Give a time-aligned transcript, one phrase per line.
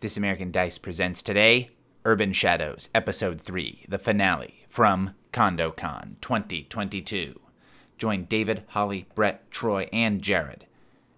[0.00, 1.68] This American Dice presents today
[2.06, 7.38] Urban Shadows, Episode 3, the finale from CondoCon 2022.
[7.98, 10.64] Join David, Holly, Brett, Troy, and Jared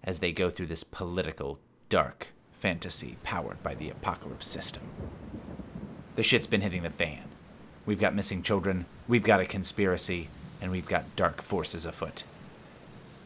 [0.03, 4.83] as they go through this political, dark fantasy powered by the apocalypse system.
[6.17, 7.23] The shit's been hitting the fan.
[7.85, 10.27] We've got missing children, we've got a conspiracy,
[10.61, 12.25] and we've got dark forces afoot.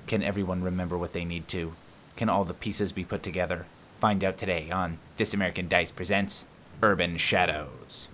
[0.05, 1.74] Can everyone remember what they need to?
[2.16, 3.66] Can all the pieces be put together?
[4.00, 6.46] Find out today on This American Dice Presents
[6.84, 8.07] Urban Shadows.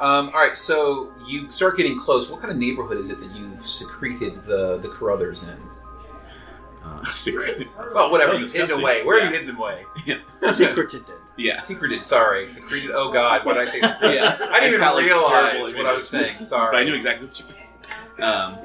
[0.00, 2.30] Um, all right, so you start getting close.
[2.30, 5.56] What kind of neighborhood is it that you've secreted the the Carruthers in?
[6.84, 7.66] Uh, secret.
[7.94, 8.34] Oh, whatever.
[8.34, 9.04] You hidden away.
[9.04, 9.30] Where are Yeah.
[9.30, 9.84] you hidden away?
[10.04, 10.16] Yeah.
[10.50, 11.02] Secreted.
[11.36, 11.56] Yeah.
[11.56, 12.04] Secreted.
[12.04, 12.90] Sorry, secreted.
[12.92, 13.78] Oh God, what did I say?
[14.14, 14.36] Yeah.
[14.40, 16.38] I didn't It's even got, like, realize terrible what I was saying.
[16.40, 18.22] Sorry, But I knew exactly what you meant.
[18.22, 18.58] Um,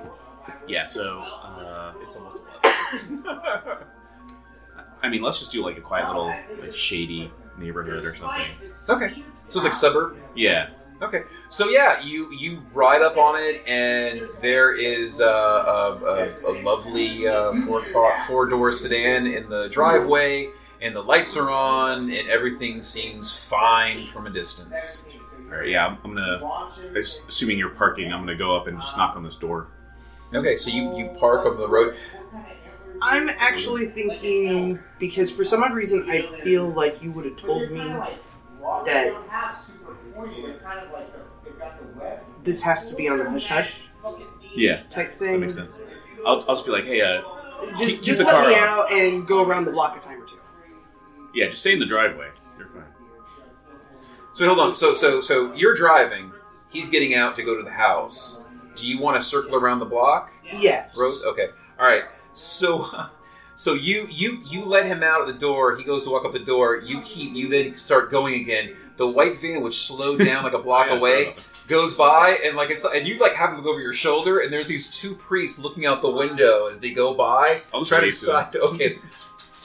[0.68, 2.49] yeah, so, uh, it's almost a lot.
[5.02, 8.48] I mean, let's just do like a quiet little, like, shady neighborhood or something.
[8.88, 10.18] Okay, so it's like suburb.
[10.36, 10.70] Yeah.
[11.02, 16.52] Okay, so yeah, you you ride up on it, and there is uh, a, a,
[16.52, 20.50] a lovely uh, four car, four door sedan in the driveway,
[20.82, 25.08] and the lights are on, and everything seems fine from a distance.
[25.50, 28.98] All right, yeah, I'm, I'm gonna, assuming you're parking, I'm gonna go up and just
[28.98, 29.68] knock on this door.
[30.34, 31.96] Okay, so you you park on the road.
[33.02, 37.72] I'm actually thinking because for some odd reason I feel like you would have told
[37.72, 37.80] me
[38.86, 39.16] that
[42.44, 43.90] this has to be on the hush hush
[44.56, 45.34] Yeah, type thing.
[45.34, 45.82] that makes sense.
[46.26, 47.22] I'll, I'll just be like, hey, uh,
[47.78, 48.90] Just, Keep- just let me off.
[48.90, 50.40] out and go around the block a time or two.
[51.34, 52.30] yeah, just stay in the driveway.
[52.58, 52.84] You're fine.
[54.36, 54.76] So hold on.
[54.76, 56.32] So so so you're driving.
[56.70, 58.44] He's getting out to go to the house.
[58.76, 60.32] Do you want to circle around the block?
[60.46, 60.96] Yes.
[60.98, 61.24] Rose.
[61.26, 61.48] Okay.
[61.80, 62.04] All right.
[62.34, 62.86] So,
[63.56, 65.76] so you you you let him out of the door.
[65.76, 66.78] He goes to walk up the door.
[66.78, 67.34] You keep.
[67.34, 68.76] You then start going again.
[68.98, 71.36] The white van, which slowed down like a block Yeah, away,
[71.68, 74.52] goes by, and like it's and you like have to look over your shoulder, and
[74.52, 78.08] there's these two priests looking out the window as they go by, just trying to
[78.08, 78.56] decide.
[78.56, 78.98] Okay.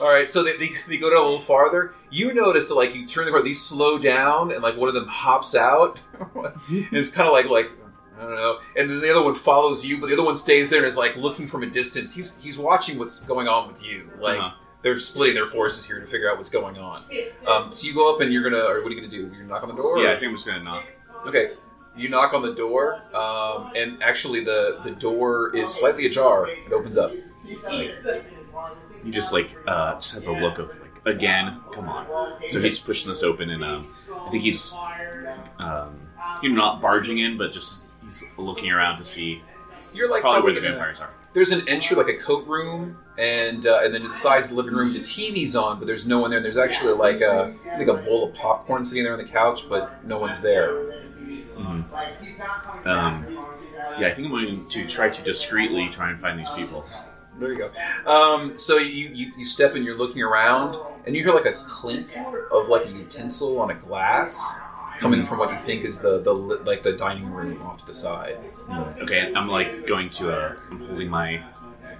[0.01, 1.93] All right, so they, they, they go down a little farther.
[2.09, 4.93] You notice that, like, you turn the car, these slow down, and, like, one of
[4.93, 5.99] them hops out.
[6.35, 6.53] and
[6.91, 7.71] it's kind of like, like,
[8.17, 8.59] I don't know.
[8.77, 10.97] And then the other one follows you, but the other one stays there and is,
[10.97, 12.15] like, looking from a distance.
[12.15, 14.09] He's he's watching what's going on with you.
[14.19, 14.55] Like, Uh-huh.
[14.83, 17.03] they're splitting their forces here to figure out what's going on.
[17.47, 19.17] Um, so you go up and you're gonna, or what are you gonna do?
[19.17, 19.97] You're gonna knock on the door?
[19.97, 20.85] or- Yeah, I think I'm just gonna knock.
[21.27, 21.51] Okay.
[21.97, 26.47] You knock on the door, um, and actually the, the door is slightly ajar.
[26.49, 27.11] It opens up.
[29.03, 32.05] He just like uh, just has a look of like again, come on.
[32.49, 33.93] So he's pushing this open, and um,
[34.25, 34.73] I think he's
[35.59, 35.99] um,
[36.41, 39.41] you know not barging in, but just he's looking around to see
[39.93, 41.09] You're like probably where the in a- vampires are.
[41.33, 44.51] There's an entry, like a coat room, and uh, and then to the sides of
[44.55, 46.39] the living room, the TV's on, but there's no one there.
[46.39, 50.05] There's actually like a like a bowl of popcorn sitting there on the couch, but
[50.07, 50.69] no one's there.
[51.57, 52.85] Mhm.
[52.87, 53.25] Um,
[53.99, 56.85] yeah, I think I'm going to try to discreetly try and find these people.
[57.37, 57.57] There you
[58.05, 58.09] go.
[58.11, 61.65] Um, so you, you you step and you're looking around, and you hear like a
[61.67, 62.05] clink
[62.51, 64.57] of like a utensil on a glass
[64.97, 67.93] coming from what you think is the the like the dining room off to the
[67.93, 68.37] side.
[68.99, 71.43] Okay, I'm like going to uh, I'm holding my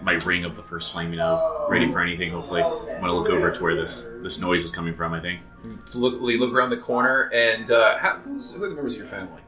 [0.01, 2.31] my ring of the first flame, you know, ready for anything.
[2.31, 5.13] Hopefully, I'm gonna look over to where this this noise is coming from.
[5.13, 5.41] I think.
[5.63, 8.93] You look, you look around the corner, and uh, how, who's, who are the members
[8.93, 9.41] of your family?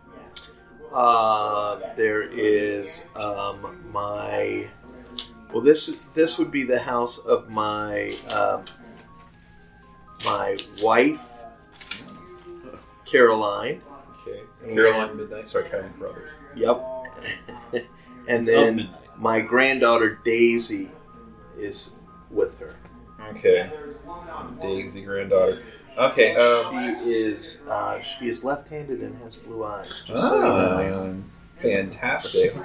[0.92, 4.68] Uh, there is um, my.
[5.54, 8.66] Well, this this would be the house of my um,
[10.26, 11.37] my wife,
[13.08, 13.82] Caroline.
[14.22, 15.50] Okay, And- Caroline Midnight.
[15.50, 16.30] Sorry, Caroline brother.
[16.56, 16.86] Yep.
[17.74, 17.84] and
[18.28, 20.92] It's then my granddaughter Daisy
[21.58, 21.96] is
[22.30, 22.76] with her.
[23.30, 23.72] Okay.
[24.62, 25.64] Daisy, granddaughter.
[25.98, 26.36] Okay.
[26.36, 29.88] Um, She is uh, she is left-handed and has blue eyes.
[30.06, 31.14] Just so ah,
[31.56, 32.56] fantastic.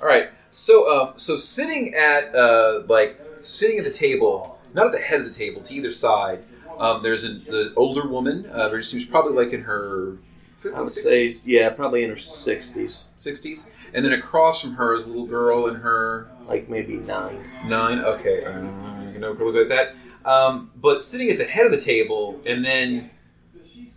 [0.00, 0.30] All right.
[0.50, 5.20] So, um, so sitting at uh, like sitting at the table, not at the head
[5.20, 6.42] of the table, to either side.
[6.78, 8.46] Um, there's an the older woman.
[8.46, 10.18] Uh, very- she was probably like in her
[10.64, 14.94] I would 50s, say, yeah, probably in her sixties, 60s, and then across from her
[14.94, 17.42] is a little girl in her like maybe nine.
[17.66, 17.98] Nine.
[18.00, 20.28] Okay, um, you know, really good at that.
[20.30, 23.10] Um, but sitting at the head of the table, and then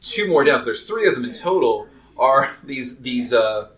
[0.03, 0.59] two more down.
[0.59, 1.87] So there's three of them in total.
[2.17, 3.69] Are these these uh,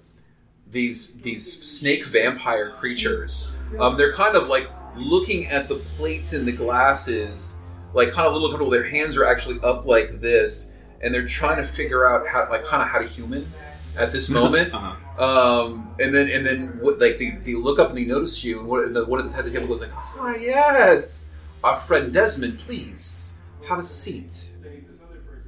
[0.71, 3.51] these these snake vampire creatures?
[3.79, 7.61] Um, they're kind of like looking at the plates and the glasses,
[7.93, 8.71] like kind of a little uncomfortable.
[8.71, 12.65] Their hands are actually up like this, and they're trying to figure out how, like,
[12.65, 13.51] kind of how to human
[13.95, 14.73] at this moment.
[14.73, 14.93] Uh-huh.
[15.23, 18.59] Um, and then and then what, like they, they look up and they notice you,
[18.59, 21.33] and what and the one at the head of the table goes like, "Ah, yes,
[21.63, 24.53] our friend Desmond, please have a seat.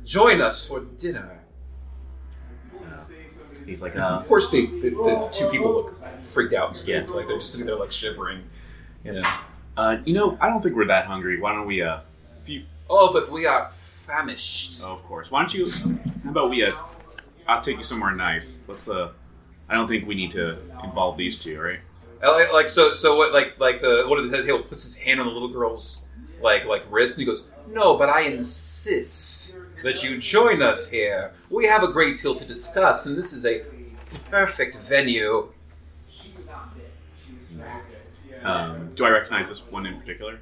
[0.03, 1.39] Join us for dinner.
[3.69, 5.95] He's like, uh, Of course, the, the, the two people look
[6.31, 7.06] freaked out and Yeah.
[7.06, 8.44] Like they're just sitting there, like shivering.
[9.03, 9.33] You know.
[9.77, 11.39] uh, you know, I don't think we're that hungry.
[11.39, 12.00] Why don't we, uh,
[12.49, 14.81] you, Oh, but we are famished.
[14.83, 15.29] oh, of course.
[15.31, 15.65] Why don't you,
[16.23, 16.71] how about we, uh,
[17.47, 18.63] I'll take you somewhere nice.
[18.67, 19.11] Let's, uh,
[19.67, 21.79] I don't think we need to involve these two, right?
[22.23, 23.31] Uh, Like, like so, so what?
[23.31, 26.07] Like, like the one of the table puts his hand on the little girl's
[26.41, 31.31] like like wrist, and he goes, "No, but I insist that you join us here.
[31.49, 33.63] We have a great deal to discuss, and this is a
[34.31, 35.49] perfect venue."
[38.43, 40.39] Um, do I recognize this one in particular?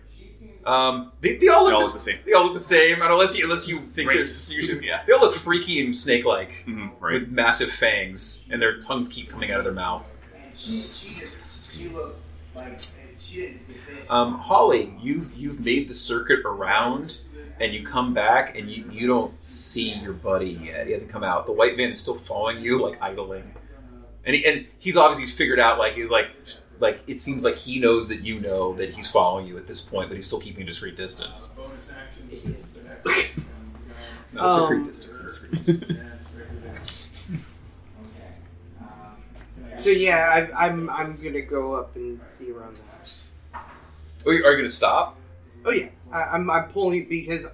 [0.67, 2.17] Um, they, they all look They all the, look the same.
[2.25, 4.83] They all look the same, and unless you unless you think Racist.
[4.83, 5.01] Yeah.
[5.07, 7.21] they all look freaky and snake-like hmm right.
[7.21, 10.05] with massive fangs, and their tongues keep coming out of their mouth.
[14.09, 17.21] Um, Holly, you've you've made the circuit around,
[17.61, 20.85] and you come back, and you, you don't see your buddy yet.
[20.87, 21.45] He hasn't come out.
[21.45, 23.53] The white man is still following you, like idling,
[24.25, 26.27] and he, and he's obviously figured out like he's like
[26.79, 29.81] like it seems like he knows that you know that he's following you at this
[29.81, 31.55] point, but he's still keeping a discreet distance.
[34.33, 35.19] No, a discreet Um, distance.
[35.21, 35.99] discreet distance.
[39.77, 43.21] So yeah, I, I'm I'm gonna go up and see around the house.
[44.25, 45.17] Oh, you- are you going to stop?
[45.65, 47.47] Oh yeah, I, I'm I'm pulling because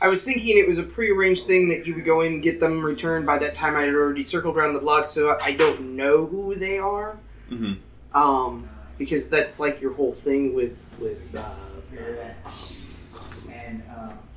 [0.00, 2.60] I was thinking it was a prearranged thing that you would go in and get
[2.60, 3.26] them returned.
[3.26, 6.54] By that time, I had already circled around the block, so I don't know who
[6.54, 7.18] they are.
[7.48, 7.74] Hmm
[8.14, 8.68] Um,
[8.98, 11.50] because that's like your whole thing with with uh,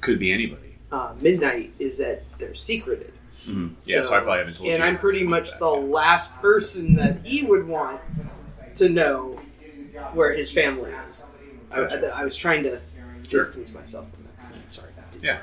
[0.01, 0.75] Could be anybody.
[0.92, 3.13] uh, midnight is that they're secreted.
[3.45, 4.74] hmm Yeah, so, I probably haven't told you.
[4.74, 4.83] and.
[4.83, 8.01] I'm pretty much the last person that he would want
[8.75, 9.39] to know
[10.13, 11.24] where his family is.
[11.71, 12.80] I, I, I was trying to
[13.27, 13.42] Sure.
[13.42, 14.56] distance myself from that.
[14.56, 14.92] I'm sorry.
[15.21, 15.39] Yeah.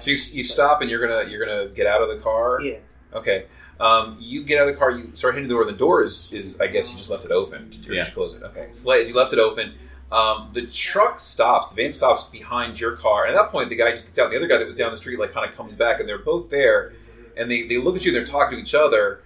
[0.00, 2.60] So you, you stop and you're gonna you're gonna get out of the car.
[2.60, 2.76] Yeah.
[3.14, 3.46] Okay.
[3.82, 4.92] Um, you get out of the car.
[4.92, 5.64] You start hitting the door.
[5.64, 7.68] The door is, is I guess you just left it open.
[7.70, 8.06] Did you, Yeah.
[8.06, 8.42] you close it?
[8.44, 8.68] Okay.
[8.70, 9.74] So you left it open.
[10.12, 11.68] Um, the truck stops.
[11.70, 13.26] The van stops behind your car.
[13.26, 14.30] And at that point, the guy just gets out.
[14.30, 16.18] The other guy that was down the street like kind of comes back, and they're
[16.18, 16.92] both there.
[17.36, 18.16] And they, they look at you.
[18.16, 19.22] and They're talking to each other,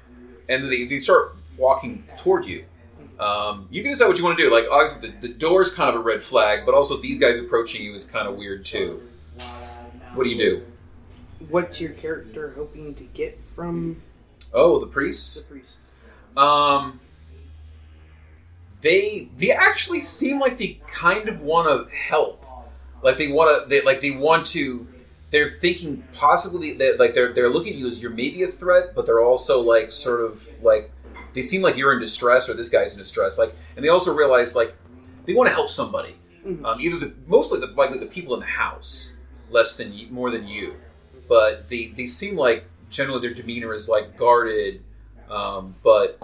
[0.49, 2.65] and they, they start walking toward you.
[3.19, 4.51] Um, you can decide what you want to do.
[4.51, 7.83] Like obviously, the, the door's kind of a red flag, but also these guys approaching
[7.83, 9.03] you is kind of weird too.
[10.15, 10.63] What do you do?
[11.49, 14.03] What's your character hoping to get from
[14.53, 15.43] Oh, the priests.
[15.43, 15.77] the priests.
[16.35, 16.39] priest?
[16.39, 17.01] Um,
[18.83, 22.45] they they actually seem like they kind of want to help.
[23.03, 24.87] Like they want to, they like they want to.
[25.33, 28.95] They're thinking possibly that like they're they're looking at you as you're maybe a threat,
[28.95, 30.91] but they're also like sort of like
[31.35, 33.39] they seem like you're in distress or this guy's in distress.
[33.39, 34.75] Like, and they also realize like
[35.27, 36.15] they want to help somebody.
[36.47, 36.65] Mhm.
[36.65, 39.19] Um, either the mostly the like the people in the house,
[39.51, 40.75] less than you, more than you,
[41.29, 44.83] but they they seem like generally their demeanor is like guarded,
[45.31, 46.23] um, but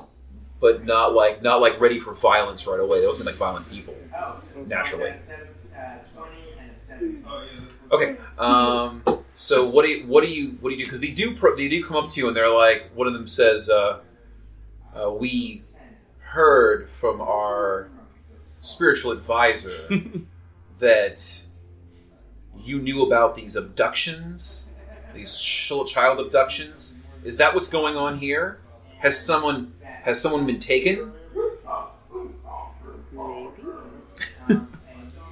[0.60, 3.00] but not like not like ready for violence right away.
[3.00, 3.94] They don't like violent people
[4.66, 5.10] naturally.
[7.90, 8.16] Okay.
[8.38, 9.02] Um,
[9.34, 10.86] so what do you what do you what do you do?
[10.86, 13.12] Because they do pro- they do come up to you and they're like one of
[13.12, 14.00] them says, uh,
[14.94, 15.62] uh, "We
[16.20, 17.88] heard from our
[18.60, 19.70] spiritual advisor
[20.80, 21.46] that
[22.58, 24.71] you knew about these abductions,
[25.14, 26.98] these ch- child abductions.
[27.24, 28.58] Is that what's going on here?
[28.98, 31.12] Has someone has someone been taken?
[33.12, 33.48] Maybe.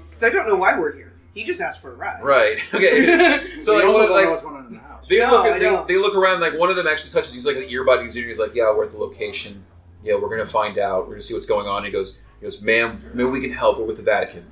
[0.09, 1.13] Because I don't know why we're here.
[1.35, 2.23] He just asked for a ride.
[2.23, 2.59] Right.
[2.75, 3.47] Okay.
[3.63, 5.07] So we like, also like, don't like- know what's going on in the house.
[5.09, 7.33] They, No, look, I they, they look around, like one of them actually touches.
[7.35, 8.03] He's like an earbud.
[8.05, 9.65] He's, he's like, "Yeah, we're at the location.
[10.05, 11.05] Yeah, we're gonna find out.
[11.07, 13.79] We're gonna see what's going on." he goes, "He goes, ma'am, maybe we can help.
[13.79, 14.47] We're with the Vatican.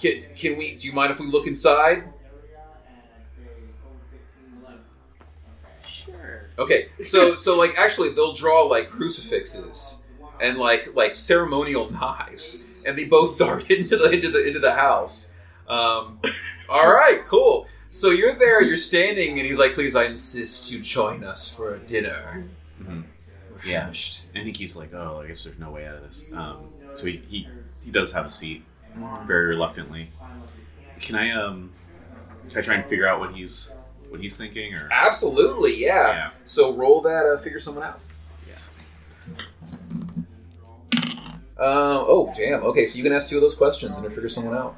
[0.00, 0.76] Can, can we?
[0.76, 2.04] Do you mind if we look inside?"
[5.86, 6.50] Sure.
[6.58, 10.06] Okay, so so like actually they'll draw like crucifixes
[10.40, 14.72] and like like ceremonial knives, and they both dart into the into the into the
[14.72, 15.30] house.
[15.68, 16.20] Um,
[16.68, 17.66] all right, cool.
[17.90, 21.74] So you're there, you're standing, and he's like, "Please, I insist you join us for
[21.74, 22.44] a dinner."
[22.80, 23.04] Mhm.
[23.64, 23.84] Yeah.
[23.84, 24.26] finished.
[24.34, 26.26] I think he's like, oh, I guess there's no way out of this.
[26.32, 27.48] Um, so he, he
[27.80, 28.64] he does have a seat,
[29.26, 30.10] very reluctantly.
[31.00, 31.72] Can I um,
[32.48, 33.72] can I try and figure out what he's
[34.08, 34.88] what he's thinking or?
[34.90, 36.08] Absolutely, yeah.
[36.08, 36.30] Yeah.
[36.44, 37.26] So roll that.
[37.26, 38.00] Uh, figure someone out.
[41.58, 42.60] Uh, oh, damn.
[42.64, 44.74] Okay, so you can ask two of those questions and then figure someone out.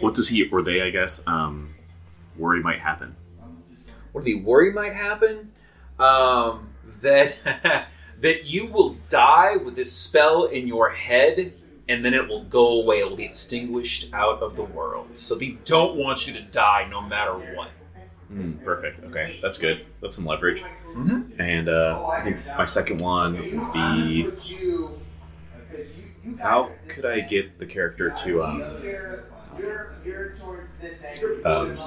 [0.00, 1.74] What does he or they, I guess, um,
[2.38, 3.14] worry might happen?
[4.14, 5.50] what do they worry might happen?
[5.98, 6.68] Um,
[7.02, 7.34] that
[8.20, 11.52] that you will die with this spell in your head
[11.88, 13.00] and then it will go away.
[13.00, 15.08] It will be extinguished out of the world.
[15.14, 17.70] So they don't want you to die no matter what.
[18.32, 19.04] Mm, perfect.
[19.06, 19.86] Okay, that's good.
[20.00, 20.66] That's some leverage.
[20.94, 21.32] Mhm.
[21.38, 24.34] And uh, I think my second one would be
[26.42, 28.76] how could I get the character to um,
[31.44, 31.78] um,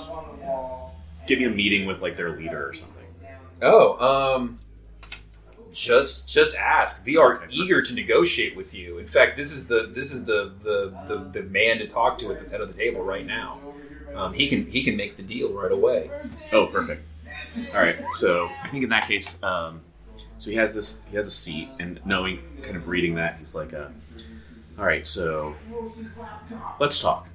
[1.25, 3.05] give me a meeting with like their leader or something?
[3.61, 4.59] Oh, um,
[5.77, 7.05] just just ask.
[7.05, 8.97] We are eager to negotiate with you.
[8.97, 12.31] In fact, this is the this is the the, the, the man to talk to
[12.31, 13.59] at the head of the table right now.
[14.15, 16.09] Um, he can he can make the deal right away.
[16.51, 17.05] Oh, perfect.
[17.75, 17.97] All right.
[18.13, 19.81] So I think in that case, um,
[20.39, 21.03] so he has this.
[21.11, 23.89] He has a seat, and knowing, kind of reading that, he's like, uh,
[24.79, 25.05] "All right.
[25.05, 25.55] So
[26.79, 27.29] let's talk.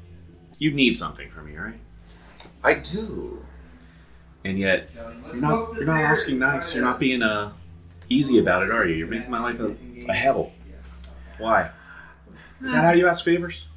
[0.58, 1.78] You need something from me, right?
[2.64, 3.44] I do.
[4.44, 4.90] And yet,
[5.32, 5.75] you're not.
[5.75, 6.75] You're not asking nice.
[6.75, 7.52] You're not being uh,
[8.12, 8.95] easy about it, are you?
[8.95, 9.75] You're making my life a,
[10.09, 10.52] a hell.
[11.38, 11.71] Why?
[12.61, 13.69] Is that how you ask favors?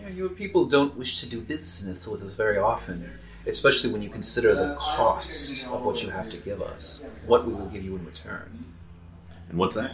[0.00, 3.08] Yeah, you people don't wish to do business with us very often,
[3.46, 7.52] especially when you consider the cost of what you have to give us, what we
[7.52, 8.64] will give you in return.
[9.48, 9.92] And what's that?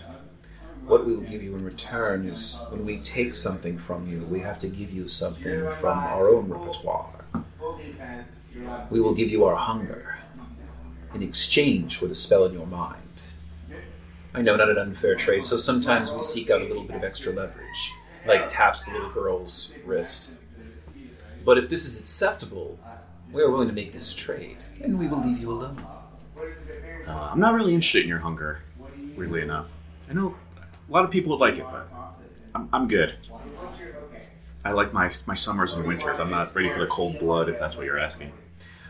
[0.87, 4.41] What we will give you in return is when we take something from you, we
[4.41, 7.25] have to give you something from our own repertoire.
[8.89, 10.17] We will give you our hunger
[11.15, 13.35] in exchange for the spell in your mind.
[14.39, 17.03] I know, not an unfair trade, so sometimes we seek out a little bit of
[17.03, 17.93] extra leverage,
[18.25, 20.37] like taps the little girl's wrist.
[21.45, 22.79] But if this is acceptable,
[23.33, 25.85] we are willing to make this trade, and we will leave you alone.
[27.05, 28.63] Uh, I'm not really interested in your hunger,
[29.17, 29.73] weirdly enough.
[30.09, 30.37] I know
[30.89, 31.89] a lot of people would like it, but
[32.55, 33.17] I'm, I'm good.
[34.65, 36.21] I like my my summers and winters.
[36.21, 38.31] I'm not ready for the cold blood, if that's what you're asking.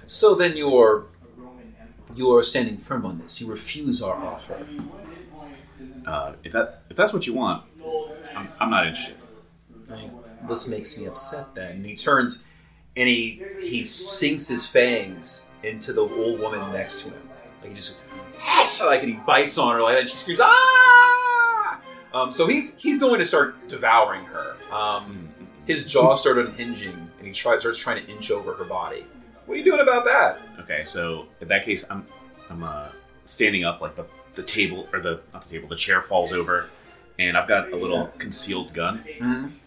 [0.07, 1.07] So then you're
[2.15, 3.41] you are standing firm on this.
[3.41, 4.67] You refuse our offer.
[6.07, 7.65] Uh, if that if that's what you want,
[8.35, 9.17] I'm, I'm not interested.
[10.49, 11.55] This makes me upset.
[11.55, 12.47] Then and he turns
[12.97, 17.29] and he he sinks his fangs into the old woman next to him.
[17.61, 18.01] Like he just
[18.81, 20.01] like and he bites on her like that.
[20.01, 21.81] And she screams ah.
[22.15, 24.57] Um, so he's he's going to start devouring her.
[24.73, 25.29] Um,
[25.67, 29.05] his jaw started unhinging, and he tries starts trying to inch over her body.
[29.47, 30.41] What are you doing about that?
[30.61, 32.07] Okay, so in that case, I'm
[32.51, 32.89] I'm uh,
[33.25, 34.07] standing up like the
[34.39, 36.71] the table or the not the table, the chair falls over,
[37.19, 39.05] and I've got a little concealed gun.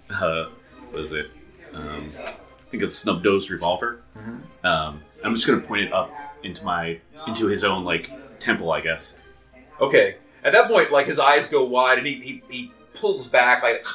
[0.10, 0.46] Uh,
[0.90, 1.30] what is it?
[1.74, 2.34] Um, I
[2.72, 4.02] think it's a snub nosed revolver.
[4.64, 6.12] Um, I'm just gonna point it up
[6.44, 8.10] into my into his own like
[8.40, 9.20] temple, I guess.
[9.80, 10.16] Okay.
[10.44, 13.86] At that point, like his eyes go wide, and he he, he pulls back, like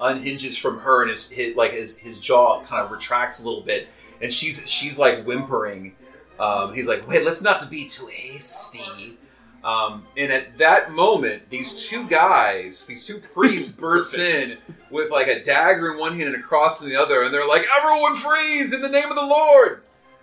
[0.00, 3.62] unhinges from her, and his, his like his his jaw kind of retracts a little
[3.62, 3.86] bit,
[4.20, 5.94] and she's she's like whimpering.
[6.40, 9.18] Um, he's like, "Wait, let's not be too hasty."
[9.64, 14.58] Um, and at that moment, these two guys, these two priests, burst in
[14.90, 17.46] with like a dagger in one hand and a cross in the other, and they're
[17.46, 19.82] like, "Everyone freeze in the name of the Lord!"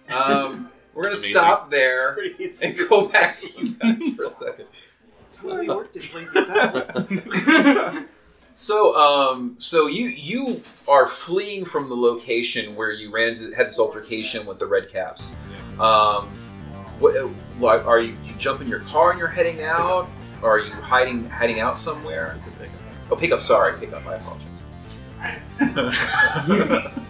[0.09, 1.31] Um, we're gonna Amazing.
[1.31, 2.17] stop there
[2.61, 4.65] and go back to you guys for a second.
[5.31, 8.05] Totally worked in Blaze's house.
[8.59, 13.67] So, um, so you you are fleeing from the location where you ran into had
[13.67, 15.39] this altercation with the Red Caps.
[15.79, 16.29] Um,
[16.99, 17.13] what,
[17.57, 18.15] what are you?
[18.25, 20.09] You jump in your car and you're heading out,
[20.41, 22.35] or are you hiding hiding out somewhere?
[22.37, 22.75] It's a pickup.
[23.11, 23.41] Oh, pickup.
[23.41, 24.05] Sorry, pickup.
[24.05, 24.45] I apologize.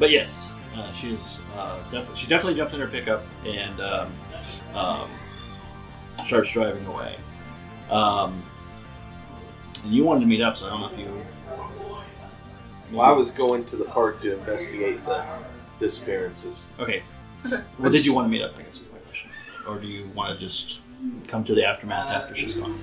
[0.00, 4.12] But yes, uh, she's uh, definitely she definitely jumped in her pickup and um,
[4.74, 5.10] um,
[6.24, 7.16] starts driving away.
[7.90, 8.42] Um,
[9.84, 11.22] and you wanted to meet up, so I don't know if you.
[12.90, 15.22] Well, I was going to the park to investigate the
[15.78, 16.64] disappearances.
[16.80, 17.02] Okay.
[17.78, 18.52] Well, did you want to meet up?
[18.58, 19.30] I guess is my question.
[19.66, 20.80] Or do you want to just
[21.26, 22.78] come to the aftermath after she's gone?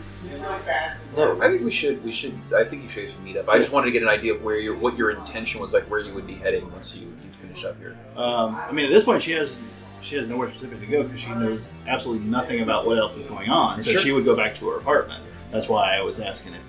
[1.15, 2.03] No, I think we should.
[2.03, 2.33] We should.
[2.55, 3.47] I think you should meet up.
[3.49, 5.83] I just wanted to get an idea of where your what your intention was, like
[5.89, 7.95] where you would be heading once you you finish up here.
[8.15, 9.57] Um, I mean, at this point, she has
[10.01, 13.25] she has nowhere specific to go because she knows absolutely nothing about what else is
[13.25, 13.81] going on.
[13.81, 14.01] So Sure.
[14.01, 15.23] she would go back to her apartment.
[15.51, 16.63] That's why I was asking if,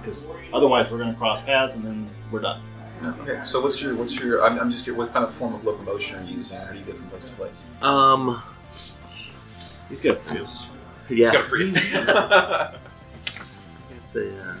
[0.00, 2.60] because otherwise we're going to cross paths and then we're done.
[3.04, 3.40] Okay.
[3.44, 4.44] So what's your what's your?
[4.44, 6.58] I'm, I'm just curious, what kind of form of locomotion are you using?
[6.58, 7.64] How do you get from place to place?
[7.82, 8.42] um,
[9.88, 10.22] He's good.
[10.24, 10.68] Prius.
[11.08, 11.92] yeah, It's got a Prius.
[14.12, 14.54] the uh,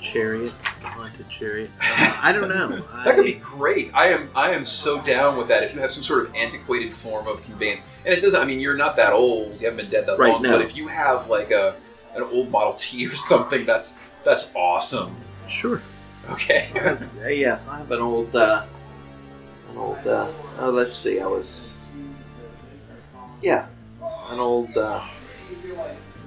[0.00, 1.70] chariot, the haunted chariot.
[1.80, 2.84] Uh, I don't know.
[3.04, 3.94] That could be I, great.
[3.94, 5.62] I am I am so down with that.
[5.62, 8.40] If you have some sort of antiquated form of conveyance, and it doesn't.
[8.40, 9.60] I mean, you're not that old.
[9.60, 10.42] You haven't been dead that Right, long.
[10.42, 10.52] no.
[10.52, 11.76] But if you have like a
[12.14, 15.14] an old Model T or something, that's that's awesome.
[15.48, 15.82] sure.
[16.30, 16.70] Okay.
[16.74, 18.64] I uh, yeah, I have an old, uh,
[19.70, 20.06] an old.
[20.06, 21.20] Uh, oh, let's see.
[21.20, 21.86] I was,
[23.42, 23.66] yeah,
[24.30, 25.04] an old, uh,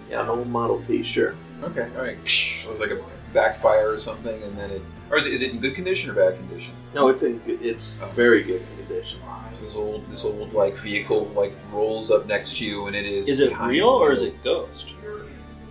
[0.09, 1.03] yeah, an old Model T.
[1.03, 1.35] Sure.
[1.63, 1.89] okay.
[1.95, 2.17] All right.
[2.23, 3.01] It was like a
[3.33, 6.13] backfire or something, and then it Or is it, is it in good condition or
[6.13, 6.73] bad condition?
[6.93, 8.07] No, it's in good, it's Oh.
[8.15, 9.19] very good condition.
[9.53, 13.05] So this old this old like vehicle like rolls up next to you and it
[13.05, 13.27] is.
[13.29, 14.93] Is it real or is it ghost?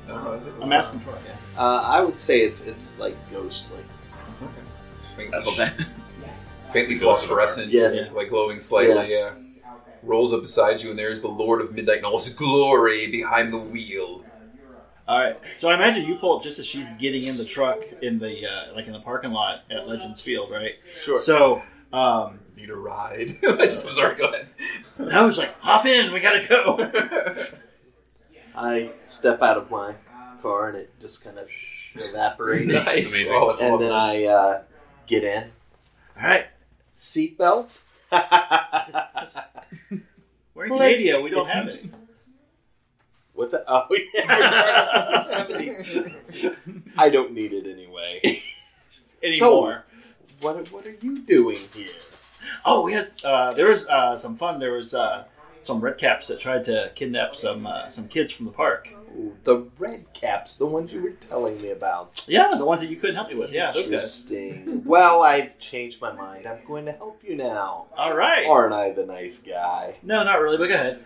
[0.09, 0.55] Oh, is it?
[0.61, 1.15] I'm asking Troy.
[1.27, 1.61] Yeah.
[1.63, 3.79] Uh, I would say it's it's like ghostly.
[3.79, 3.96] Faintly,
[5.19, 5.75] I love that.
[6.73, 8.13] faintly phosphorescent, Yes.
[8.13, 8.95] like glowing slightly.
[8.95, 9.11] Yes.
[9.11, 9.43] Yeah.
[10.03, 13.53] Rolls up beside you, and there's the Lord of Midnight in all his glory behind
[13.53, 14.25] the wheel.
[15.09, 15.39] All right.
[15.61, 18.47] So I imagine you pull up just as she's getting in the truck in the
[18.47, 20.75] uh, like in the parking lot at Legends Field, right?
[21.03, 21.19] Sure.
[21.19, 23.31] So um, Need a ride?
[23.43, 24.49] I just, sorry, go ahead.
[25.13, 26.91] I was like, "Hop in, we gotta go."
[28.55, 29.95] I step out of my
[30.43, 31.49] car and it just kind of
[31.95, 32.73] evaporates.
[32.73, 32.87] nice.
[32.87, 33.33] Amazing.
[33.35, 33.93] Oh, that's And then.
[33.93, 34.63] I uh,
[35.07, 35.51] get in.
[36.17, 36.47] All right.
[36.95, 37.83] Seatbelt.
[40.55, 40.99] We're in Click.
[40.99, 41.23] Canada.
[41.23, 41.91] We don't have any.
[43.35, 43.65] What's that?
[43.69, 44.25] Oh, yeah.
[46.99, 48.23] I don't need it anyway.
[49.23, 49.85] anymore.
[50.41, 51.89] What, what are you doing here?
[52.65, 54.59] Oh, we had uh, there was uh, some fun.
[54.59, 55.25] There was uh,
[55.61, 58.89] some red caps that tried to kidnap some uh, some kids from the park.
[59.17, 62.25] Ooh, the red caps, the ones you were telling me about.
[62.29, 63.51] Yeah, the ones that you couldn't help me with.
[63.53, 64.23] Yeah, those guys.
[64.23, 64.83] Interesting.
[64.85, 66.47] well, I've changed my mind.
[66.47, 67.87] I'm going to help you now.
[67.97, 68.47] All right.
[68.47, 69.97] Aren't I the nice guy?
[70.03, 70.59] No, not really.
[70.59, 71.05] But go ahead.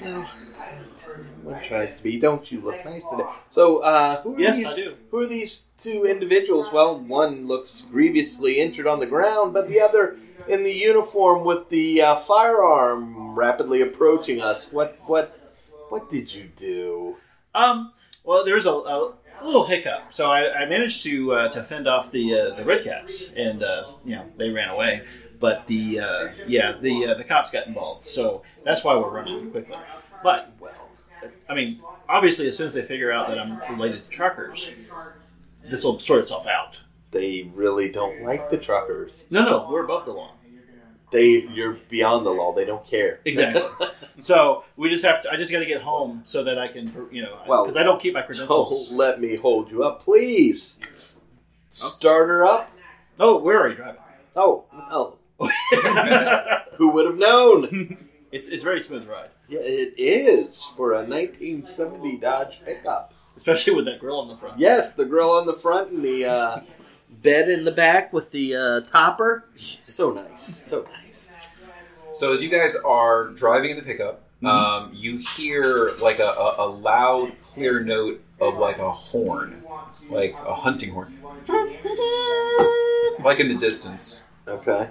[0.00, 2.18] One tries to be.
[2.18, 3.24] Don't you look nice today?
[3.48, 4.66] So, uh, who are Yes, these?
[4.66, 4.96] I do.
[5.10, 6.70] Who are these two individuals?
[6.72, 11.68] Well, one looks grievously injured on the ground, but the other in the uniform with
[11.68, 14.72] the uh, firearm rapidly approaching us.
[14.72, 14.98] What?
[15.06, 15.36] What?
[15.88, 17.16] What did you do?
[17.54, 17.92] Um.
[18.24, 20.12] Well, there's a, a little hiccup.
[20.12, 23.62] So I, I managed to uh, to fend off the uh, the red caps, and
[23.62, 25.02] uh, you know they ran away.
[25.40, 28.02] But the uh, yeah the uh, the cops got involved.
[28.04, 29.76] So that's why we're running quickly.
[30.22, 30.90] But well,
[31.48, 34.70] I mean, obviously, as soon as they figure out that I'm related to truckers,
[35.64, 36.80] this will sort itself out.
[37.10, 39.26] They really don't like the truckers.
[39.30, 40.32] No, no, we're above the law.
[41.10, 42.52] They, you're beyond the law.
[42.52, 43.20] They don't care.
[43.24, 43.62] Exactly.
[44.18, 45.32] so we just have to.
[45.32, 47.82] I just got to get home so that I can, you know, Well, because I
[47.82, 48.88] don't keep my credentials.
[48.88, 51.14] Don't let me hold you up, please.
[51.70, 52.70] Start her up.
[53.18, 54.00] Oh, we're already driving.
[54.36, 55.17] Oh, well,
[56.76, 57.96] who would have known?
[58.32, 63.14] it's it's a very smooth ride, Yeah, it is for a 1970 Dodge pickup.
[63.36, 64.58] especially with that grill on the front.
[64.58, 66.60] Yes, the grill on the front and the uh,
[67.22, 69.44] bed in the back with the uh, topper.
[69.54, 70.42] So nice.
[70.66, 71.36] So nice.
[72.12, 76.66] So as you guys are driving in the pickup, um, you hear like a, a,
[76.66, 79.62] a loud, clear note of like a horn,
[80.10, 81.16] like a hunting horn,
[83.24, 84.32] like in the distance.
[84.46, 84.88] Okay.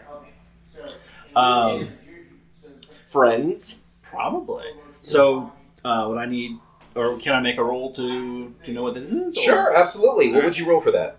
[1.36, 1.90] Um,
[3.08, 3.84] Friends.
[4.02, 4.66] probably.
[5.02, 5.52] So,
[5.86, 6.58] uh, what I need,
[6.96, 9.38] or can I make a roll to to know what this is?
[9.38, 10.34] or- Sure, absolutely.
[10.34, 11.18] What would you roll for that?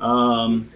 [0.00, 0.68] Um,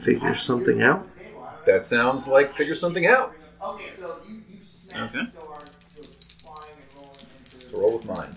[0.00, 1.06] Figure something out.
[1.66, 3.34] That sounds like figure something out.
[3.62, 3.90] okay.
[3.96, 5.10] So you, you snap.
[5.14, 5.24] Okay.
[7.76, 8.32] roll with mine.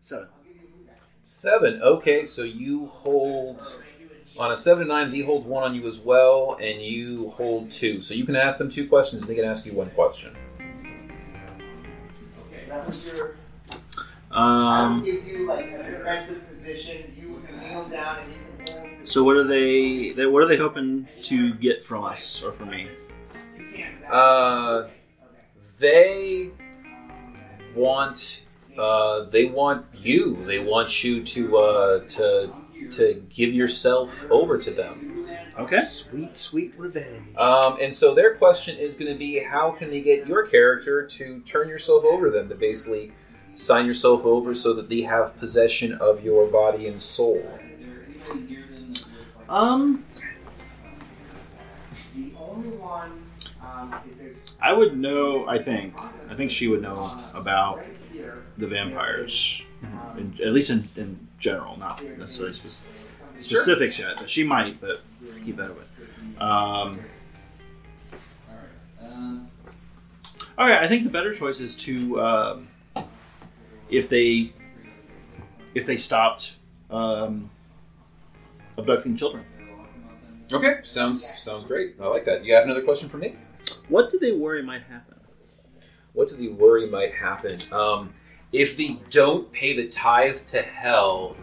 [0.00, 0.28] Seven.
[1.38, 1.80] Seven.
[1.82, 3.62] Okay, so you hold
[4.36, 5.12] on a seven to nine.
[5.12, 8.00] They hold one on you as well, and you hold two.
[8.00, 10.36] So you can ask them two questions, and they can ask you one question.
[12.48, 12.68] Okay.
[14.32, 17.14] Um, give you like a defensive position.
[17.16, 20.26] You can kneel down and you can so what are they, they?
[20.26, 22.88] What are they hoping to get from us or from me?
[24.10, 24.88] Uh,
[25.78, 26.50] they
[27.76, 28.44] want
[28.78, 30.44] uh, they want you.
[30.46, 32.52] They want you to uh, to
[32.92, 35.28] to give yourself over to them.
[35.58, 35.84] Okay.
[35.84, 37.36] Sweet, sweet revenge.
[37.36, 41.04] Um, and so their question is going to be, how can they get your character
[41.06, 43.12] to turn yourself over to them, to basically
[43.56, 47.42] sign yourself over so that they have possession of your body and soul?
[49.48, 50.04] Um,
[52.14, 53.12] The only one
[53.62, 53.94] um,
[54.60, 55.46] I would know.
[55.46, 55.94] I think.
[56.30, 57.84] I think she would know about
[58.58, 59.64] the vampires,
[60.16, 62.92] in, at least in, in general, not necessarily spec-
[63.38, 64.16] specifics yet.
[64.18, 64.80] But she might.
[64.80, 65.02] But
[65.44, 65.84] keep that away.
[66.38, 67.00] Um,
[70.58, 70.82] all right.
[70.82, 72.68] I think the better choice is to um,
[73.88, 74.52] if they
[75.74, 76.56] if they stopped
[76.90, 77.50] um,
[78.76, 79.44] abducting children.
[80.52, 81.96] Okay, sounds sounds great.
[82.00, 82.44] I like that.
[82.44, 83.36] You have another question for me?
[83.88, 85.14] What do they worry might happen?
[86.14, 87.60] What do they worry might happen?
[87.70, 88.14] Um,
[88.52, 91.36] if they don't pay the tithe to hell,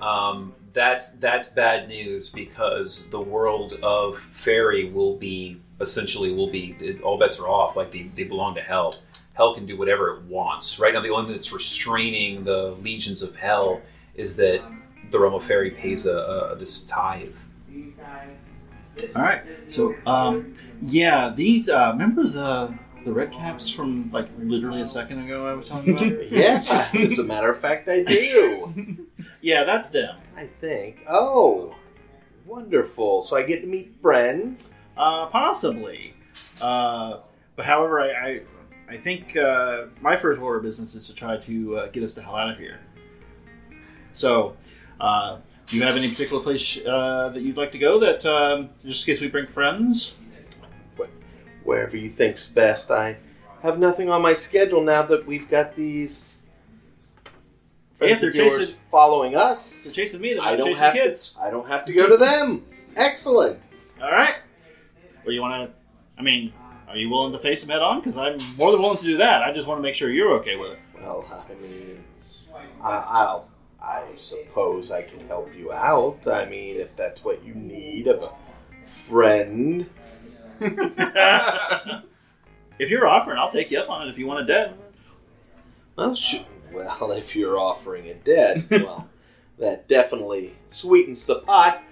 [0.00, 6.76] um, that's that's bad news because the world of fairy will be essentially will be
[6.80, 7.76] it, all bets are off.
[7.76, 8.96] Like they, they belong to hell.
[9.34, 10.78] Hell can do whatever it wants.
[10.78, 13.80] Right now, the only thing that's restraining the legions of hell
[14.14, 14.62] is that
[15.10, 17.34] the realm of fairy pays a, a this tithe.
[19.16, 19.42] All right.
[19.66, 21.68] So, um, yeah, these.
[21.68, 25.46] Uh, remember the the red caps from like literally a second ago?
[25.46, 26.30] I was talking about.
[26.30, 29.06] Yes, as a matter of fact, I do.
[29.40, 30.16] yeah, that's them.
[30.36, 31.04] I think.
[31.08, 31.74] Oh,
[32.46, 33.22] wonderful!
[33.24, 34.74] So I get to meet friends.
[34.96, 36.14] Uh, possibly.
[36.60, 37.20] Uh,
[37.56, 38.40] but however, I I,
[38.88, 42.14] I think uh, my first order of business is to try to uh, get us
[42.14, 42.80] the hell out of here.
[44.12, 44.56] So,
[45.00, 48.00] uh, do you have any particular place uh, that you'd like to go?
[48.00, 50.16] That um, just in case we bring friends.
[51.64, 52.90] Wherever you think's best.
[52.90, 53.16] I
[53.62, 56.46] have nothing on my schedule now that we've got these.
[58.00, 60.32] If they're chasing- following us, They're chasing me.
[60.34, 61.32] They're I don't chasing have kids.
[61.32, 61.40] to.
[61.42, 62.64] I don't have to go to them.
[62.96, 63.60] Excellent.
[64.02, 64.34] All right.
[65.24, 65.76] Well, you want to?
[66.18, 66.52] I mean,
[66.88, 68.00] are you willing to face them head on?
[68.00, 69.42] Because I'm more than willing to do that.
[69.42, 70.78] I just want to make sure you're okay with it.
[70.98, 72.02] Well, I mean,
[72.82, 73.48] I, I'll.
[73.82, 76.26] I suppose I can help you out.
[76.26, 78.30] I mean, if that's what you need of a
[78.86, 79.88] friend.
[80.60, 82.02] If
[82.90, 84.10] you're offering, I'll take you up on it.
[84.10, 84.76] If you want a debt.
[85.96, 89.08] Well, sh- well, if you're offering a debt, well,
[89.58, 91.82] that definitely sweetens the pot.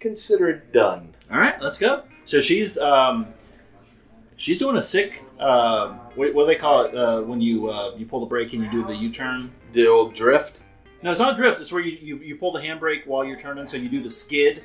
[0.00, 1.14] Consider it done.
[1.30, 2.04] All right, let's go.
[2.24, 3.28] So she's um,
[4.36, 5.22] she's doing a sick.
[5.38, 8.52] Uh, what, what do they call it uh, when you uh, you pull the brake
[8.52, 9.50] and you do the U-turn?
[9.72, 10.60] The old drift.
[11.02, 11.60] No, it's not drift.
[11.60, 14.08] It's where you, you, you pull the handbrake while you're turning, so you do the
[14.08, 14.62] skid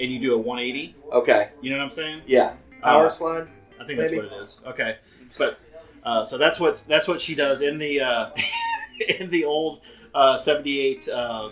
[0.00, 0.94] and you do a 180.
[1.12, 1.50] Okay.
[1.60, 2.22] You know what I'm saying?
[2.26, 2.54] Yeah.
[2.82, 3.48] Power Uh, slide.
[3.80, 4.24] I think that's Maybe.
[4.24, 4.60] what it is.
[4.66, 4.96] Okay,
[5.38, 5.58] but
[6.04, 8.30] uh, so that's what that's what she does in the uh,
[9.18, 9.84] in the old
[10.14, 11.50] uh, '78 uh,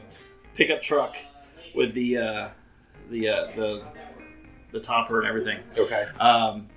[0.54, 1.16] pickup truck
[1.74, 2.48] with the uh,
[3.10, 3.82] the uh, the
[4.72, 5.58] the topper and everything.
[5.78, 6.06] Okay.
[6.20, 6.68] Um,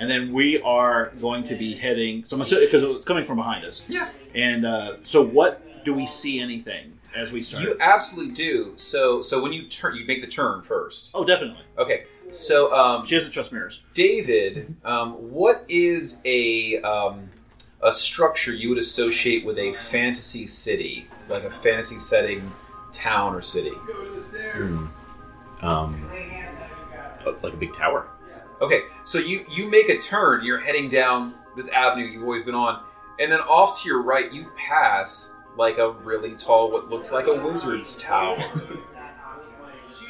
[0.00, 2.24] and then we are going to be heading.
[2.26, 3.84] So because it was coming from behind us.
[3.88, 4.10] Yeah.
[4.34, 6.40] And uh, so, what do we see?
[6.40, 7.64] Anything as we start?
[7.64, 8.72] You absolutely do.
[8.76, 11.10] So so when you turn, you make the turn first.
[11.14, 11.62] oh, definitely.
[11.76, 12.04] Okay.
[12.30, 13.80] So um, She doesn't trust mirrors.
[13.94, 17.30] David, um, what is a um,
[17.82, 22.50] a structure you would associate with a fantasy city, like a fantasy setting
[22.92, 23.72] town or city?
[25.62, 26.08] Um,
[27.42, 28.08] like a big tower.
[28.60, 30.44] Okay, so you you make a turn.
[30.44, 32.82] You're heading down this avenue you've always been on,
[33.20, 37.26] and then off to your right, you pass like a really tall, what looks like
[37.26, 38.36] a wizard's tower.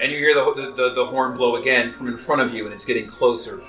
[0.00, 2.66] and you hear the, the, the, the horn blow again from in front of you,
[2.66, 3.60] and it's getting closer.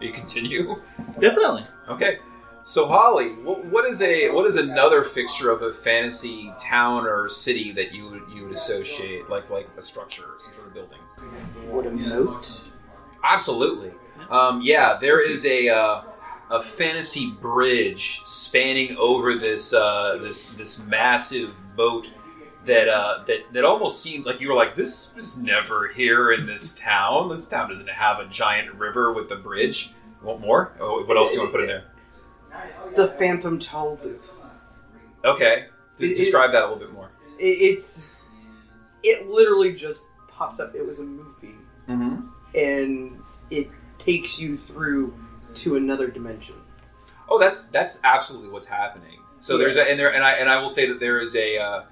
[0.00, 0.80] You continue.
[1.18, 1.64] Definitely.
[1.88, 2.20] Okay.
[2.62, 7.28] So Holly, what, what is a what is another fixture of a fantasy town or
[7.28, 10.98] city that you would you would associate like like a structure, some sort of building?
[11.68, 12.60] Would a moat?
[13.22, 13.92] Absolutely.
[14.30, 16.02] Um, yeah, there is a uh,
[16.50, 22.10] a fantasy bridge spanning over this uh, this this massive boat
[22.64, 26.46] that uh, that that almost seemed like you were like this was never here in
[26.46, 27.28] this town.
[27.28, 29.92] This town doesn't have a giant river with a bridge.
[30.20, 30.72] You want more?
[30.80, 31.84] Oh, what else do you want to put in there?
[32.96, 34.30] The Phantom Tollbooth.
[35.24, 35.66] Okay,
[35.98, 37.10] D- It- it- describe that a little bit more.
[37.38, 38.06] It, it's
[39.02, 40.74] it literally just pops up.
[40.74, 41.54] It was a movie,
[41.88, 42.26] Mm-hmm.
[42.54, 45.14] and it takes you through
[45.56, 46.56] to another dimension.
[47.28, 49.20] Oh, that's that's absolutely what's happening.
[49.40, 51.58] So there's a and there and I and I will say that there is a
[51.58, 51.82] uh,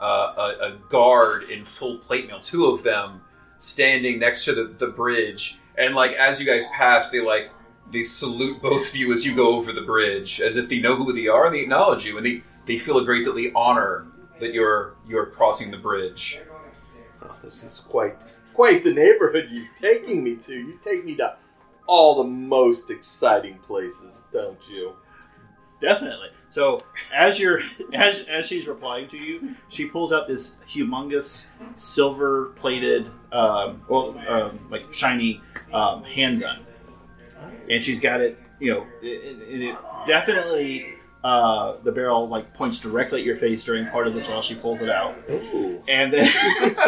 [0.00, 3.20] uh, a, a guard in full plate mail, two of them
[3.58, 7.50] standing next to the, the bridge, and like as you guys pass, they like
[7.90, 10.96] they salute both of you as you go over the bridge, as if they know
[10.96, 14.06] who they are and they acknowledge you, and they they feel a greatly honor
[14.40, 16.40] that you're you're crossing the bridge.
[17.22, 18.16] Oh, this is quite
[18.54, 20.54] quite the neighborhood you're taking me to.
[20.54, 21.36] You take me to
[21.90, 24.94] all the most exciting places, don't you?
[25.82, 26.28] Definitely.
[26.48, 26.78] So
[27.12, 27.60] as you're
[27.92, 34.16] as as she's replying to you, she pulls out this humongous silver plated, um, well,
[34.28, 35.40] um, like shiny
[35.72, 36.64] um, handgun,
[37.68, 38.38] and she's got it.
[38.60, 39.76] You know, it, it, it
[40.06, 44.42] definitely uh, the barrel like points directly at your face during part of this while
[44.42, 46.30] she pulls it out, Ooh, and then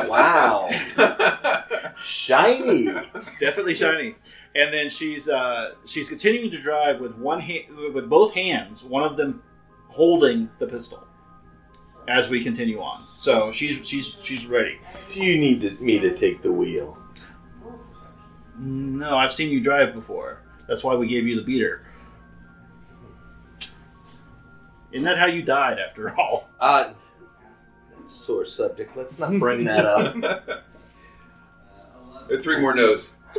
[0.08, 0.68] wow,
[2.04, 2.84] shiny.
[3.40, 4.14] definitely shiny.
[4.54, 9.02] And then she's uh, she's continuing to drive with one hand, with both hands, one
[9.02, 9.42] of them
[9.88, 11.06] holding the pistol,
[12.06, 13.02] as we continue on.
[13.16, 14.78] So she's she's she's ready.
[15.10, 16.98] Do you need to, me to take the wheel?
[18.58, 20.42] No, I've seen you drive before.
[20.68, 21.86] That's why we gave you the beater.
[24.92, 26.50] Isn't that how you died, after all?
[26.60, 26.92] Uh,
[27.96, 28.94] that's a sore subject.
[28.96, 30.64] Let's not bring that up.
[32.28, 33.16] There are three more no's.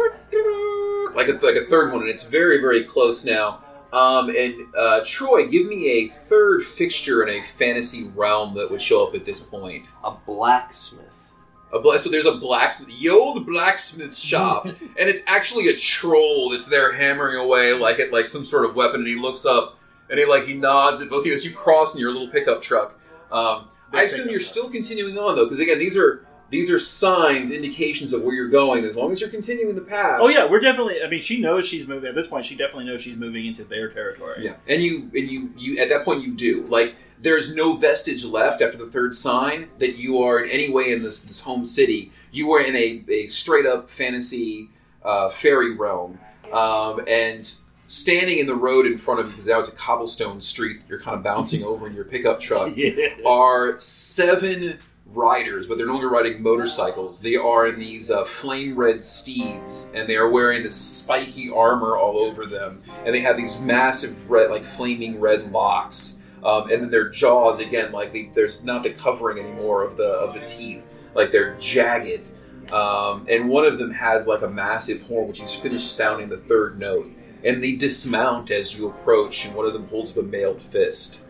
[1.13, 3.63] third, like a like a third one, and it's very very close now.
[3.91, 8.81] Um, and uh, Troy, give me a third fixture in a fantasy realm that would
[8.81, 9.87] show up at this point.
[10.03, 11.33] A blacksmith.
[11.71, 14.65] A bla- so there's a blacksmith, the old blacksmith shop,
[14.97, 18.75] and it's actually a troll that's there hammering away like at like some sort of
[18.75, 19.01] weapon.
[19.01, 19.77] And he looks up
[20.09, 22.29] and he like he nods at both of you as you cross in your little
[22.29, 22.99] pickup truck.
[23.31, 24.49] Um, I assume you're truck.
[24.49, 28.47] still continuing on though, because again, these are these are signs, indications of where you're
[28.47, 28.85] going.
[28.85, 30.19] As long as you're continuing the path.
[30.21, 31.01] Oh yeah, we're definitely.
[31.03, 32.45] I mean, she knows she's moving at this point.
[32.45, 34.45] She definitely knows she's moving into their territory.
[34.45, 38.23] Yeah, and you and you you at that point you do like there's no vestige
[38.23, 41.65] left after the third sign that you are in any way in this this home
[41.65, 42.11] city.
[42.31, 44.69] You are in a, a straight up fantasy
[45.03, 46.19] uh, fairy realm,
[46.51, 47.51] um, and
[47.87, 50.81] standing in the road in front of you because now it's a cobblestone street.
[50.87, 52.71] You're kind of bouncing over in your pickup truck.
[52.75, 52.93] Yeah.
[53.25, 54.77] Are seven
[55.13, 57.19] riders, but they're no longer riding motorcycles.
[57.19, 61.97] They are in these uh, flame red steeds, and they are wearing this spiky armor
[61.97, 66.23] all over them, and they have these massive red, like flaming red locks.
[66.43, 70.09] Um, and then their jaws again, like they, there's not the covering anymore of the
[70.09, 72.29] of the teeth, like they're jagged.
[72.71, 76.37] Um, and one of them has like a massive horn, which he's finished sounding the
[76.37, 77.09] third note.
[77.45, 81.27] And they dismount as you approach, and one of them holds up a mailed fist.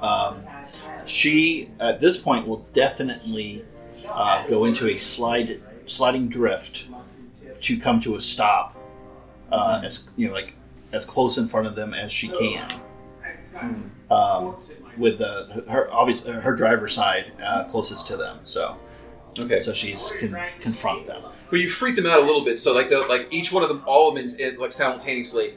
[0.00, 0.42] Um,
[1.06, 3.64] she at this point will definitely
[4.08, 6.86] uh, go into a slide sliding drift
[7.60, 8.76] to come to a stop
[9.50, 10.54] uh, as you know like
[10.92, 12.68] as close in front of them as she can.
[14.10, 14.56] Um,
[14.96, 18.76] with the her obviously her driver's side uh, closest to them so.
[19.38, 19.60] Okay.
[19.60, 22.60] so she's can confront them But you freak them out a little bit.
[22.60, 25.54] So like the like each one of them, all of them, in, like simultaneously,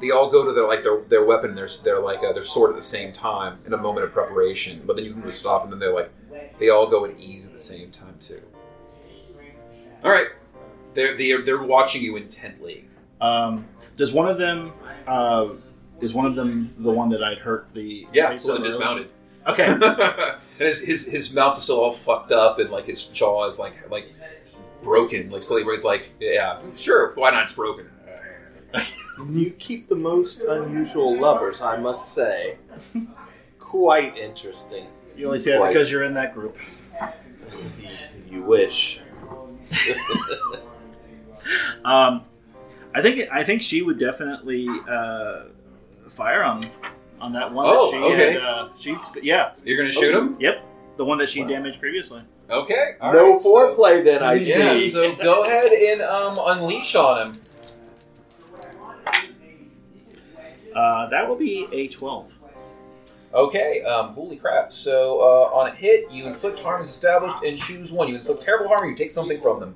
[0.00, 2.70] they all go to their like their their weapon, their their like uh, their sword
[2.70, 4.82] at the same time in a moment of preparation.
[4.86, 6.10] But then you can just stop, and then they're like
[6.58, 8.40] they all go at ease at the same time too.
[10.04, 10.28] All right,
[10.94, 12.84] they're they're they're watching you intently.
[13.20, 14.72] um, does one of them
[15.06, 15.48] uh,
[16.00, 18.68] is one of them the one that I'd hurt the Yeah, face so of they
[18.68, 19.08] dismounted.
[19.46, 23.46] okay and his, his his mouth is still all fucked up, and like his jaw
[23.46, 24.12] is like like
[24.88, 27.44] broken, like slightly where it's like yeah, sure, why not?
[27.44, 27.88] It's broken.
[29.32, 32.58] You keep the most unusual lovers, I must say.
[33.58, 34.86] Quite interesting.
[35.16, 35.72] you only say that Quite.
[35.72, 36.56] because you're in that group
[37.80, 37.88] You,
[38.30, 39.00] you wish.
[41.84, 42.24] Um,
[42.94, 45.44] I think I think she would definitely uh,
[46.08, 46.62] fire on
[47.20, 47.66] on that one.
[47.68, 48.32] Oh, that she okay.
[48.34, 49.52] Had, uh, she's yeah.
[49.64, 50.36] You're gonna shoot him?
[50.38, 50.62] Yep,
[50.98, 51.48] the one that she Wow.
[51.48, 52.22] damaged previously.
[52.50, 52.94] Okay.
[53.00, 54.88] all no right, so- foreplay, then I Yeah, see.
[54.90, 57.32] so go ahead and um, unleash on him.
[60.74, 62.32] Uh, that will be a twelve.
[63.34, 64.72] Okay, um, holy crap.
[64.72, 68.08] So uh, on a hit, you inflict harm as established and choose one.
[68.08, 69.74] You inflict terrible harm or you take something from them.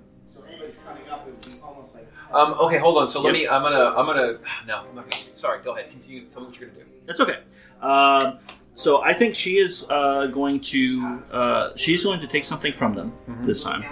[2.33, 3.07] Um, okay, hold on.
[3.09, 5.91] So let me, I'm gonna, I'm gonna, no, I'm not gonna, sorry, go ahead.
[5.91, 6.25] Continue.
[6.27, 6.91] Tell me what you're gonna do.
[7.07, 7.39] That's okay.
[7.83, 8.39] Um,
[8.75, 12.95] so I think she is uh, going to uh, she's going to take something from
[12.95, 13.47] them Mm-hmm.
[13.47, 13.85] this time.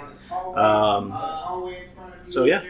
[0.56, 1.12] Um,
[2.30, 2.62] so yeah,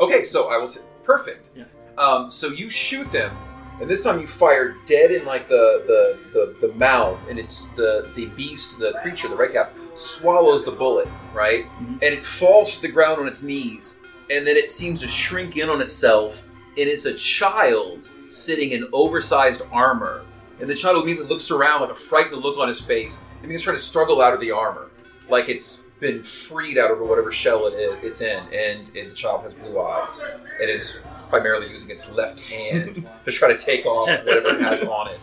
[0.00, 0.68] Okay, so I will.
[0.68, 1.50] T- perfect.
[1.56, 1.64] Yeah.
[1.96, 3.36] Um, so you shoot them,
[3.80, 7.66] and this time you fire dead in like the the, the, the mouth, and it's
[7.70, 11.94] the the beast, the creature, the red cap, swallows the bullet, right, Mhm.
[11.94, 14.00] and it falls to the ground on its knees,
[14.30, 18.86] and then it seems to shrink in on itself, and it's a child sitting in
[18.92, 20.22] oversized armor,
[20.60, 23.62] and the child immediately looks around with a frightened look on his face, and begins
[23.62, 24.90] trying to struggle out of the armor,
[25.28, 29.14] like it's been freed out of whatever shell it is, it's in, and, and the
[29.14, 33.84] child has blue eyes and is primarily using its left hand to try to take
[33.84, 35.18] off whatever it has on it.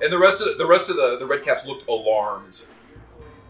[0.00, 2.66] And the rest of the, the rest of the, the red caps looked alarmed.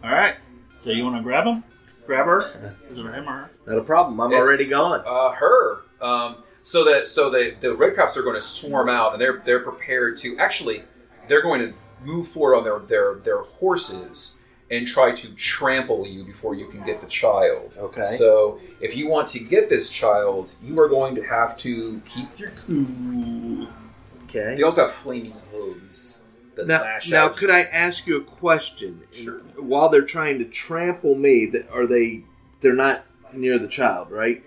[0.02, 0.36] all right.
[0.80, 1.64] So you want to grab him?
[2.06, 2.74] Grab her?
[2.90, 3.50] Is it him or her?
[3.66, 4.20] Not a problem.
[4.20, 5.02] I'm It's, already gone.
[5.06, 5.78] Uh, her.
[6.00, 9.42] Um, so that so the the red caps are going to swarm out, and they're
[9.44, 10.82] they're prepared to actually
[11.28, 16.24] they're going to move forward on their their their horses and try to trample you
[16.24, 17.76] before you can get the child.
[17.78, 18.02] Okay.
[18.02, 22.38] So if you want to get this child, you are going to have to keep
[22.38, 23.68] your cool.
[24.24, 24.56] Okay.
[24.56, 26.26] They also have flaming hooves.
[26.56, 27.36] That Now, lash now, out.
[27.36, 29.02] could I ask you a question?
[29.12, 29.40] Sure.
[29.56, 32.24] While they're trying to trample me, that are they?
[32.60, 34.42] They're not near the child, right?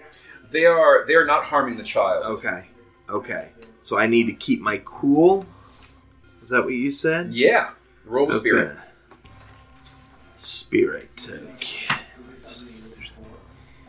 [0.51, 2.23] they are they are not harming the child.
[2.37, 2.65] Okay.
[3.09, 3.49] Okay.
[3.79, 5.45] So I need to keep my cool.
[6.47, 7.33] Is that what you said?
[7.33, 7.71] Yeah.
[8.05, 8.39] Roll the Okay.
[8.39, 8.77] spirit.
[10.37, 11.29] Spirit.
[11.29, 11.87] Okay.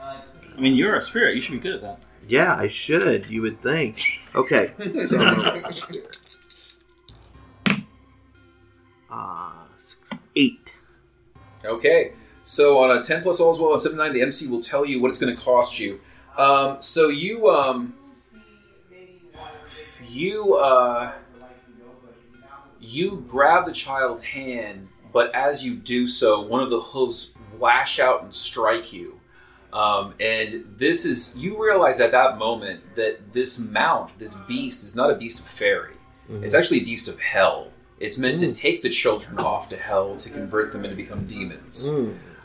[0.03, 1.37] I mean, you're a spirit.
[1.37, 2.01] You should be good at that.
[2.27, 3.31] Yeah, I should.
[3.31, 4.03] You would think.
[4.35, 4.73] Okay.
[5.07, 6.19] So I'm gonna roll spirit.
[9.09, 10.75] Ah, six, eight.
[11.65, 12.13] Okay.
[12.43, 14.85] So on a 10 plus all as well as 7 9, the MC will tell
[14.85, 16.01] you what it's going to cost you.
[16.37, 17.95] Um, so you um,
[20.09, 21.13] you uh,
[22.89, 27.99] you grab the child's hand, but as you do so, one of the hooves lash
[27.99, 29.21] out and strike you.
[29.73, 34.97] Um, and this is you realize at that moment that this mount, this beast, is
[34.97, 35.95] not a beast of fairy.
[36.45, 37.69] It's actually a beast of hell.
[38.01, 41.27] It's meant to take the children off to hell to convert them and to become
[41.27, 41.91] demons.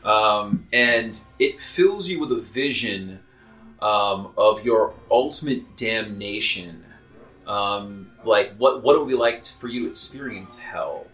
[0.04, 3.20] Um, and it fills you with a vision
[3.82, 6.84] um, of your ultimate damnation.
[7.48, 11.08] Um, like what what it would be like for you to experience hell.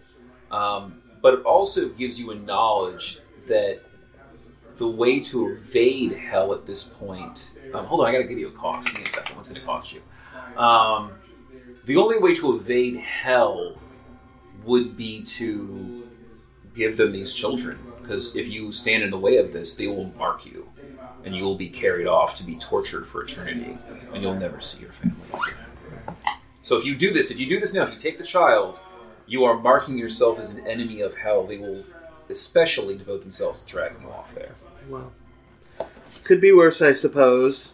[0.52, 3.82] Um, but it also gives you a knowledge that
[4.78, 7.58] the way to evade hell at this point.
[7.74, 8.88] Um, hold on, I gotta give you a cost.
[8.88, 9.36] Give me a second.
[9.36, 10.02] What's gonna cost you?
[10.62, 11.12] Um,
[11.86, 13.76] the only way to evade hell
[14.64, 16.08] would be to
[16.76, 17.78] give them these children.
[18.02, 20.68] Because if you stand in the way of this, they will mark you,
[21.24, 23.78] and you will be carried off to be tortured for eternity,
[24.14, 25.16] and you'll never see your family.
[26.70, 26.78] Again.
[26.78, 28.80] So if you do this, if you do this now, if you take the child,
[29.28, 31.46] you are marking yourself as an enemy of hell.
[31.46, 31.84] They will
[32.30, 34.56] especially devote themselves to dragging you off there.
[34.88, 35.12] Well,
[36.24, 37.74] could be worse, I suppose.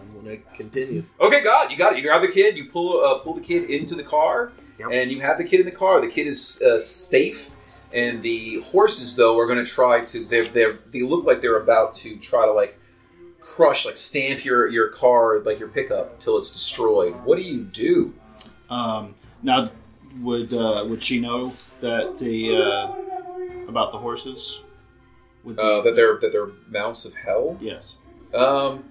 [0.00, 1.04] I'm going to continue.
[1.20, 1.96] Okay, God, you got it.
[1.98, 4.88] You grab the kid, you pull uh, pull the kid into the car, Yep.
[4.92, 6.00] and you have the kid in the car.
[6.00, 7.54] The kid is uh, safe,
[7.92, 10.24] and the horses though are going to try to.
[10.24, 12.78] They they they look like they're about to try to like
[13.40, 17.14] crush, like stamp your your car, like your pickup, till it's destroyed.
[17.24, 18.14] What do you do?
[18.72, 19.70] Um, now,
[20.20, 24.62] would uh, would she know that the uh, about the horses?
[25.44, 27.58] Would Uh, that they're that they're mounts of hell.
[27.60, 27.94] yes.
[28.34, 28.84] Um,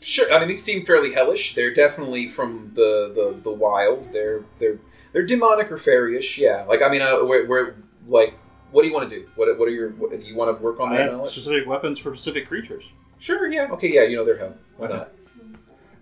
[0.00, 0.32] sure.
[0.32, 1.54] I mean, these seem fairly hellish.
[1.54, 4.12] They're definitely from the, the, the wild.
[4.12, 4.78] They're they're
[5.12, 6.38] they're demonic or fairyish.
[6.38, 6.64] Yeah.
[6.68, 7.74] Like I mean, uh, we're, we're
[8.08, 8.34] like,
[8.70, 9.28] what do you want to do?
[9.36, 9.90] What what are your?
[9.90, 11.32] What, do you want to work on I that have knowledge?
[11.32, 12.84] specific weapons for specific creatures.
[13.18, 13.48] Sure.
[13.50, 13.68] Yeah.
[13.72, 13.88] Okay.
[13.92, 14.02] Yeah.
[14.02, 14.54] You know they're hell.
[14.76, 14.96] Why Okay.
[14.96, 15.12] not?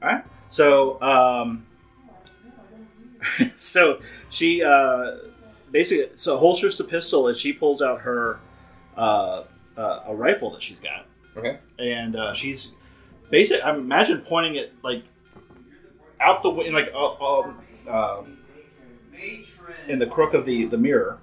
[0.03, 0.25] All right.
[0.49, 1.67] So, um,
[3.57, 5.17] so she uh,
[5.71, 8.39] basically so holsters the pistol and she pulls out her
[8.97, 9.45] uh,
[9.77, 11.07] uh, a rifle that she's got,
[11.37, 11.59] Okay.
[11.79, 12.75] and uh, she's
[13.31, 15.05] basically I imagine pointing it like
[16.21, 17.59] out the way, like uh, um,
[17.89, 18.39] um,
[19.89, 21.19] in the crook of the the mirror.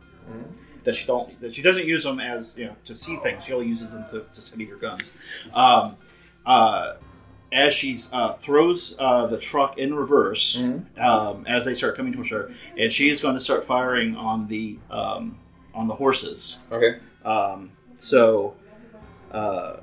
[0.83, 3.43] That she don't that she doesn't use them as you know to see things.
[3.45, 5.11] She only uses them to, to steady her guns.
[5.51, 5.97] Um,
[6.45, 6.93] uh,
[7.51, 10.57] as she uh, throws uh, the truck in reverse
[10.97, 14.47] um, as they start coming towards her, and she is going to start firing on
[14.47, 15.37] the um,
[15.73, 16.59] on the horses.
[16.71, 16.99] Okay.
[17.23, 18.55] Um, so,
[19.31, 19.77] uh,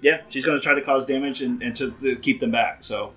[0.00, 2.82] yeah, she's going to try to cause damage and, and to, to keep them back.
[2.84, 3.12] So,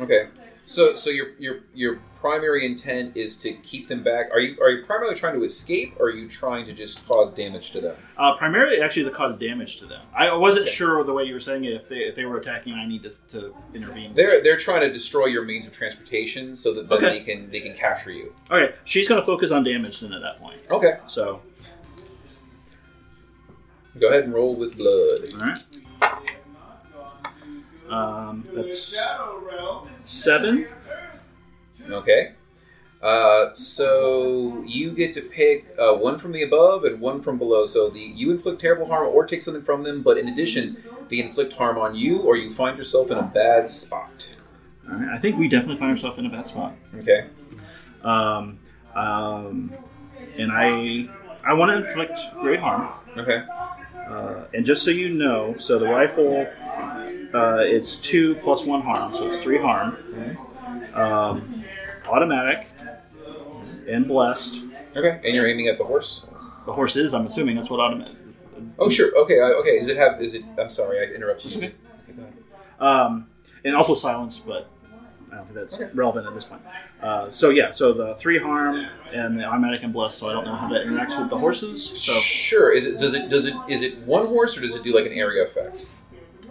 [0.00, 0.28] Okay.
[0.68, 4.30] So so your your your primary intent is to keep them back.
[4.30, 7.32] Are you are you primarily trying to escape, or are you trying to just cause
[7.32, 7.96] damage to them?
[8.18, 10.02] uh, primarily, actually, to cause damage to them.
[10.14, 10.72] I wasn't Okay.
[10.72, 11.72] sure the way you were saying it.
[11.72, 14.14] If they if they were attacking, I need to, to intervene.
[14.14, 17.18] They're they're trying to destroy your means of transportation so that Okay.
[17.18, 18.34] they can they can capture you.
[18.50, 20.58] Okay, she's going to focus on damage then at that point.
[20.70, 20.98] Okay.
[21.06, 21.40] So,
[23.98, 25.18] Go ahead and roll with blood.
[25.40, 26.37] all right.
[27.90, 28.96] Um, that's
[30.00, 30.66] seven.
[31.88, 32.32] Okay.
[33.00, 37.64] Uh, so you get to pick uh, one from the above and one from below.
[37.66, 41.20] So the you inflict terrible harm or take something from them, but in addition, they
[41.20, 44.36] inflict harm on you or you find yourself in a bad spot.
[44.88, 46.74] All right, I think we definitely find ourselves in a bad spot.
[46.96, 47.26] Okay.
[48.02, 48.58] Um,
[48.94, 49.72] um,
[50.36, 51.08] and I
[51.44, 52.88] I want to inflict great harm.
[53.16, 53.44] Okay.
[54.08, 56.46] Uh, and just so you know, so the rifle,
[57.34, 59.96] uh, it's two plus one harm, so it's three harm.
[60.94, 61.42] Um,
[62.06, 62.68] automatic
[63.88, 64.62] and blessed.
[64.96, 65.20] Okay.
[65.24, 66.26] And you're aiming at the horse.
[66.66, 68.14] The horse is, I'm assuming, that's what automatic.
[68.78, 69.16] Oh sure.
[69.16, 69.40] Okay.
[69.40, 69.78] uh, Okay.
[69.80, 70.20] Does it have?
[70.20, 70.44] Is it?
[70.58, 71.00] I'm sorry.
[71.00, 71.58] I interrupted you.
[71.62, 71.72] Okay.
[72.10, 72.22] Okay.
[72.80, 73.28] Um,
[73.64, 74.68] and also silence, but
[75.32, 75.88] I don't think that's Okay.
[75.94, 76.62] relevant at this point.
[77.02, 80.18] Uh, so yeah, so the three harm and the automatic and blessed.
[80.18, 81.84] So I don't know how that interacts with the horses.
[82.02, 82.72] So Sure.
[82.72, 82.98] Is it?
[82.98, 83.28] Does it?
[83.28, 83.54] Does it?
[83.68, 85.84] Is it one horse or does it do like an area effect?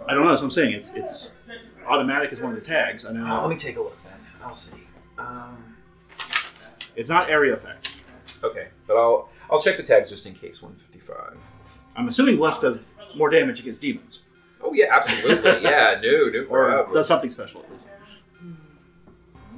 [0.08, 0.30] I don't know.
[0.30, 0.72] That's what I'm saying.
[0.74, 1.28] It's it's
[1.86, 3.04] automatic is one of the tags.
[3.06, 3.40] I know.
[3.42, 4.18] let me take a look then.
[4.42, 4.82] I'll see.
[5.18, 5.76] Um,
[6.96, 8.02] It's not area effect.
[8.42, 10.62] okay, but I'll I'll check the tags just in case.
[10.62, 11.36] 155.
[11.96, 12.82] I'm assuming blessed does
[13.16, 14.20] more damage against demons,
[14.62, 15.62] Oh yeah, absolutely.
[15.62, 16.94] yeah, no, no or problem.
[16.94, 17.88] does something special at least.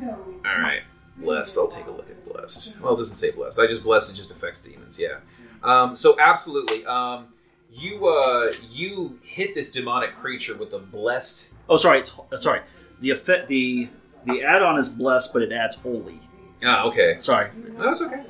[0.01, 0.11] No.
[0.47, 0.83] All right,
[1.19, 1.59] blessed.
[1.59, 2.81] I'll take a look at blessed.
[2.81, 3.59] Well, it doesn't say blessed.
[3.59, 4.13] I just blessed.
[4.13, 4.99] It just affects demons.
[4.99, 5.19] Yeah.
[5.63, 6.87] Um, so absolutely.
[6.87, 7.29] Um,
[7.73, 11.55] you uh, you hit this demonic creature with a blessed.
[11.69, 12.01] Oh, sorry.
[12.01, 12.61] It's, uh, sorry.
[13.01, 13.89] The effect the
[14.27, 16.21] the add-on is blessed, but it adds holy.
[16.63, 17.17] Ah, okay.
[17.19, 17.49] Sorry.
[17.77, 18.23] No, that's okay.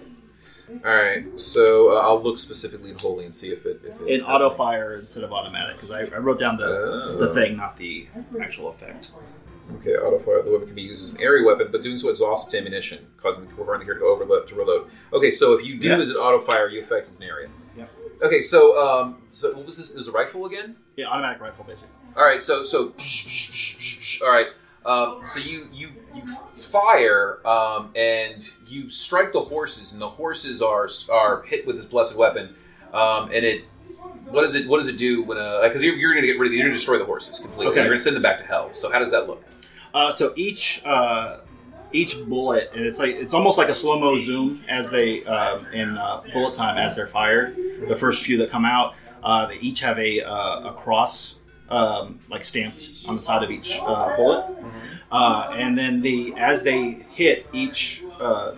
[0.84, 3.80] All right, so uh, I'll look specifically at holy and see if it.
[3.84, 7.16] If it In auto fire instead of automatic because I, I wrote down the Oh.
[7.18, 8.06] the thing, not the
[8.40, 9.10] actual effect.
[9.80, 10.42] Okay, auto fire.
[10.42, 13.46] The weapon can be used as an area weapon, but doing so exhausts ammunition, causing
[13.48, 14.88] the requiring the hero to overload to reload.
[15.12, 15.98] Okay, so if you do Yeah.
[15.98, 17.48] as an auto fire, you affect as an area.
[18.22, 19.90] Okay, so um, so what was this?
[19.90, 20.76] It was a rifle again.
[20.96, 21.88] Yeah, automatic rifle basically.
[22.16, 22.92] All right, so so
[24.24, 24.48] all right.
[24.84, 26.22] Um, so you you you
[26.54, 31.86] fire um, and you strike the horses, and the horses are are hit with this
[31.86, 32.54] blessed weapon,
[32.92, 33.64] um, and it.
[34.26, 34.68] What does it?
[34.68, 35.60] What does it do when a?
[35.64, 36.52] Because you're, you're going to get rid of.
[36.52, 37.66] You're going to destroy the horses completely.
[37.66, 37.80] Okay.
[37.80, 38.72] You're going to send them back to hell.
[38.72, 39.42] So how does that look?
[39.92, 41.38] Uh, so each uh,
[41.92, 45.66] each bullet, and it's like it's almost like a slow mo zoom as they um,
[45.72, 47.56] in uh, bullet time as they're fired.
[47.88, 51.36] The first few that come out, uh, they each have a uh, a cross.
[51.68, 54.44] Um, like stamped on the side of each uh, bullet,
[55.12, 58.56] uh, and then the as they hit each uh,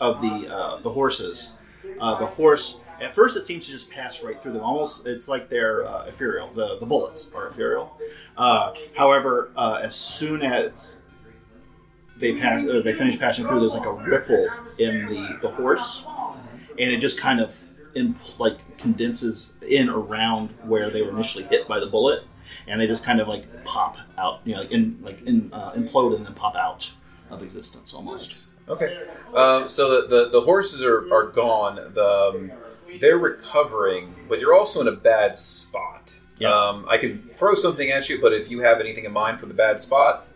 [0.00, 1.52] of the uh, the horses,
[2.00, 4.62] uh, the horse at first it seems to just pass right through them.
[4.62, 6.50] Almost, it's like they're uh, ethereal.
[6.54, 7.98] The the bullets are ethereal.
[8.34, 10.72] Uh, however, uh, as soon as
[12.16, 16.06] they pass, they finish passing through, there's like a ripple in the the horse,
[16.78, 17.54] and it just kind of
[17.94, 22.24] in, like condenses in around where they were initially hit by the bullet,
[22.66, 25.72] and they just kind of like pop out, you know, like in like in, uh,
[25.72, 26.92] implode and then pop out
[27.30, 28.50] of existence almost.
[28.68, 28.96] Okay.
[29.34, 31.76] Um, so the, the, the horses are, are gone.
[31.94, 32.52] The, um,
[33.00, 36.20] they're recovering, but you're also in a bad spot.
[36.38, 36.52] Yeah.
[36.52, 39.46] Um, I can throw something at you, but if you have anything in mind for
[39.46, 40.26] the bad spot,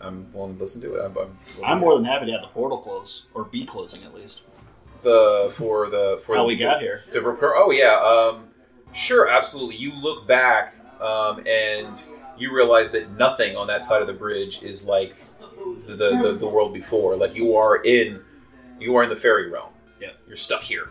[0.00, 1.04] I'm willing to listen to it.
[1.04, 4.14] I'm, I'm, I'm more than happy to have the portal close or be closing at
[4.14, 4.42] least.
[5.02, 7.02] The for the for How the we got here.
[7.12, 7.54] to repair.
[7.56, 8.48] Oh yeah, um,
[8.92, 9.76] sure, absolutely.
[9.76, 12.00] You look back um, and
[12.38, 15.16] you realize that nothing on that side of the bridge is like
[15.86, 17.16] the the, the, the world before.
[17.16, 18.20] Like you are in
[18.78, 19.70] you are in the fairy realm.
[20.00, 20.10] Yeah.
[20.26, 20.88] you're stuck here.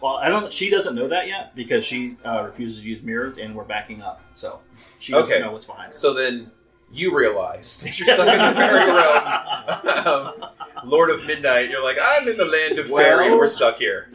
[0.00, 0.52] Well, I don't.
[0.52, 4.02] She doesn't know that yet because she uh, refuses to use mirrors, and we're backing
[4.02, 4.20] up.
[4.34, 4.60] So
[4.98, 5.42] she doesn't Okay.
[5.44, 5.90] know what's behind.
[5.90, 5.98] us.
[5.98, 6.50] So then
[6.90, 10.42] you realize that you're stuck in the fairy realm.
[10.42, 10.50] um,
[10.84, 14.08] Lord of Midnight, you're like, I'm in the land of fairy, we're stuck here.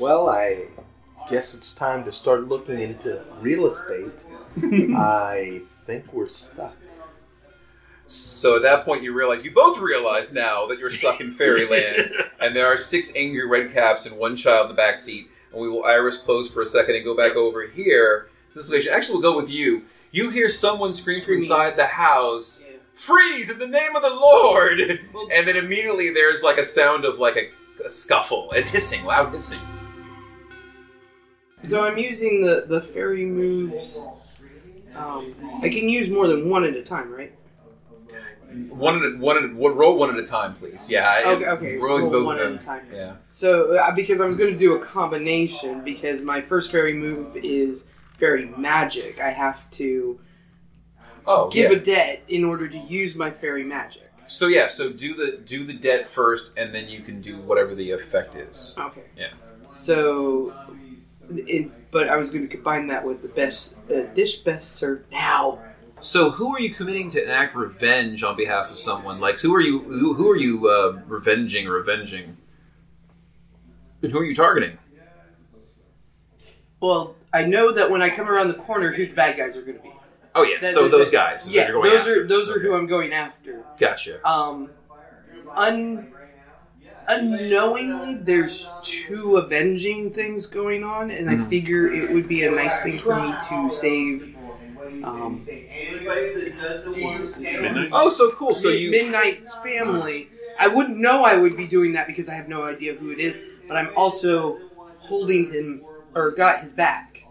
[0.00, 0.66] Well, I
[1.28, 4.24] guess it's time to start looking into real estate.
[4.96, 6.76] I think we're stuck.
[8.06, 12.10] So at that point, you realize you both realize now that you're stuck in fairyland,
[12.40, 15.30] and there are six angry red caps and one child in the back seat.
[15.52, 18.28] And we will iris close for a second and go back over here.
[18.54, 18.92] This location.
[18.92, 19.84] Actually, we'll go with you.
[20.12, 22.64] You hear someone scream from inside the house,
[22.94, 23.50] "Freeze!
[23.50, 24.80] In the name of the Lord!"
[25.32, 29.32] And then immediately there's like a sound of like a, a scuffle and hissing, loud
[29.32, 29.58] hissing.
[31.62, 34.00] So I'm using the the fairy moves.
[34.94, 37.32] Um, I can use more than one at a time, right?
[38.68, 40.88] One at a, one at a, roll one at a time, please.
[40.88, 41.22] Yeah.
[41.26, 41.78] Okay, okay.
[41.78, 42.58] Rolling roll both one of at them.
[42.58, 42.86] a time.
[42.92, 43.16] Yeah.
[43.30, 47.36] So uh, because I was going to do a combination because my first fairy move
[47.36, 47.88] is
[48.18, 49.20] fairy magic.
[49.20, 50.20] I have to
[51.26, 51.78] Oh, give yeah.
[51.78, 54.10] a debt in order to use my fairy magic.
[54.26, 57.74] So yeah, so do the do the debt first, and then you can do whatever
[57.74, 58.74] the effect is.
[58.78, 59.04] Okay.
[59.16, 59.32] Yeah.
[59.76, 60.54] So,
[61.90, 65.60] but I was going to combine that with the best uh, dish best served now.
[66.00, 69.20] So who are you committing to enact revenge on behalf of someone?
[69.20, 72.36] Like who are you who, who are you uh, revenging or avenging?
[74.02, 74.78] And who are you targeting?
[76.80, 79.62] Well, I know that when I come around the corner, who the bad guys are
[79.62, 79.93] going to be.
[80.34, 81.48] Oh yeah, That- so that- those that- guys.
[81.50, 82.22] Yeah, you're going those after.
[82.22, 83.64] are those are who I'm going after.
[83.78, 84.26] Gotcha.
[84.28, 84.70] Um,
[85.54, 86.08] un,
[87.06, 91.46] unknowingly, there's two avenging things going on, and Mm-hmm.
[91.46, 94.34] I figure it would be a nice thing for me to save.
[95.04, 97.88] Um, Midnight?
[97.92, 98.54] Oh, so cool.
[98.54, 100.28] So you Midnight's family.
[100.58, 103.18] I wouldn't know I would be doing that because I have no idea who it
[103.18, 104.58] is, but I'm also
[104.98, 107.24] holding him or got his back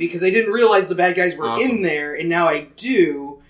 [0.00, 1.70] because I didn't realize the bad guys were Awesome.
[1.70, 3.40] in there, and now I do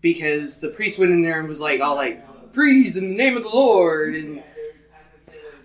[0.00, 2.24] because the priest went in there and was like, all like,
[2.54, 4.42] freeze in the name of the Lord, and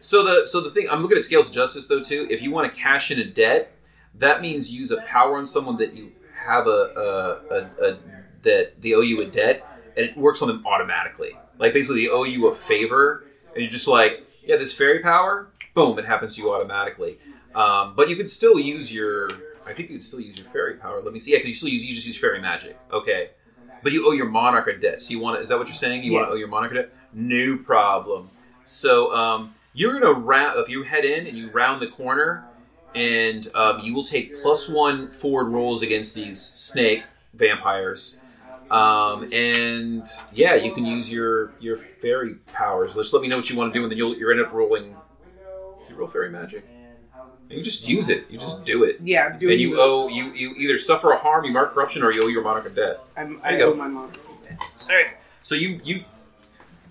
[0.01, 2.27] So the so the thing I'm looking at scales of justice though too.
[2.29, 3.71] If you want to cash in a debt,
[4.15, 6.11] that means use a power on someone that you
[6.45, 7.97] have a a, a, a
[8.43, 9.65] that they owe you a debt,
[9.95, 11.31] and it works on them automatically.
[11.57, 13.23] Like basically they owe you a favor,
[13.53, 17.17] and you're just like, yeah, this fairy power, boom, it happens to you automatically.
[17.55, 19.29] Um, but you could still use your.
[19.65, 21.01] I think you could still use your fairy power.
[21.01, 21.31] Let me see.
[21.31, 22.77] Yeah, because you still use you just use fairy magic.
[22.91, 23.31] Okay.
[23.83, 25.01] But you owe your monarch a debt.
[25.01, 26.03] So you want to, is that what you're saying?
[26.03, 26.93] You want to owe your monarch a debt?
[27.13, 28.29] No problem.
[28.63, 32.45] So um, you're gonna round if you head in and you round the corner,
[32.95, 37.03] and um, you will take plus one forward rolls against these snake
[37.33, 38.21] vampires.
[38.71, 40.03] Um, and
[40.33, 42.95] yeah, you can use your your fairy powers.
[42.95, 44.51] Just let me know what you want to do, and then you'll you're end up
[44.51, 44.95] rolling
[45.95, 46.65] you roll fairy magic?
[47.49, 48.25] And you just use it.
[48.29, 48.97] You just do it.
[49.03, 51.73] Yeah, I'm doing And you the, owe you you either suffer a harm, you mark
[51.73, 52.99] corruption, or you owe your monarch a debt.
[53.15, 53.73] I'm, I you go.
[53.73, 54.11] owe my mom.
[54.89, 55.15] All right.
[55.41, 56.03] So you you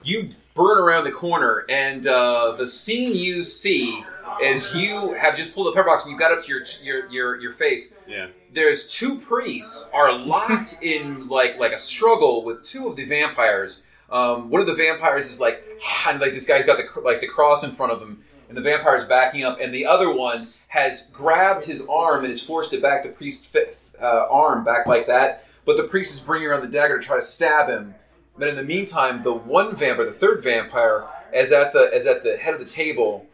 [0.05, 4.05] you burn around the corner, and uh, the scene you see
[4.43, 7.11] is you have just pulled a pepper box and you got up to your your
[7.11, 7.97] your, your face.
[8.07, 8.29] Yeah.
[8.53, 13.87] There's two priests are locked in like like a struggle with two of the vampires.
[14.11, 15.65] Um, one of the vampires is like,
[16.07, 18.63] and like this guy's got the like the cross in front of him, and the
[18.63, 22.83] vampire's backing up, and the other one has grabbed his arm and has forced it
[22.83, 23.55] back, the priest's
[24.01, 25.45] uh, arm back like that.
[25.65, 27.95] But the priest is bringing around the dagger to try to stab him.
[28.37, 32.25] But in the meantime, the one vampire, the third vampire, is at the is at
[32.25, 33.27] the head of the table,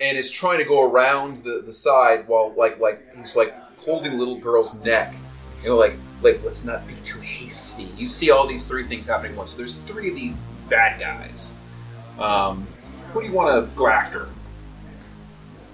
[0.00, 4.12] and is trying to go around the, the side while like like he's like holding
[4.12, 5.14] the little girl's neck.
[5.62, 7.90] You know, like like let's not be too hasty.
[7.96, 9.52] You see all these three things happening once.
[9.52, 11.60] So there's three of these bad guys.
[12.18, 12.66] Um,
[13.12, 14.28] who do you want to go after?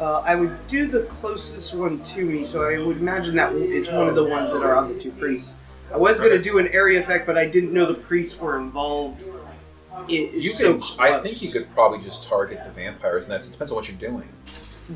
[0.03, 3.89] Uh, I would do the closest one to me, so I would imagine that it's
[3.89, 5.55] one of the ones that are on the two priests.
[5.93, 8.59] I was going to do an area effect, but I didn't know the priests were
[8.59, 9.23] involved.
[10.09, 10.83] It is You so can.
[10.99, 11.23] I close.
[11.23, 14.29] think you could probably just target the vampires, and that depends on what you're doing.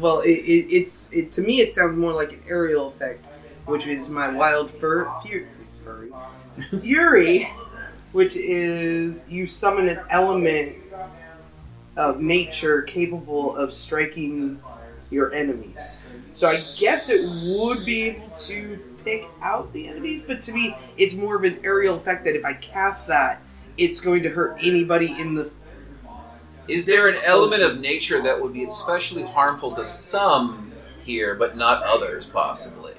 [0.01, 1.61] Well, it, it, it's it to me.
[1.61, 3.25] It sounds more like an aerial effect,
[3.67, 5.47] which is my wild fur, fu-
[5.85, 6.11] furry
[6.81, 7.49] fury,
[8.11, 10.75] which is you summon an element
[11.97, 14.61] of nature capable of striking
[15.11, 15.99] your enemies.
[16.33, 17.21] So I guess it
[17.59, 21.59] would be able to pick out the enemies, but to me, it's more of an
[21.65, 23.41] aerial effect that if I cast that,
[23.79, 25.51] it's going to hurt anybody in the
[26.69, 30.73] Is there an element of nature that would be especially harmful to some
[31.05, 32.95] here, but not others, possibly,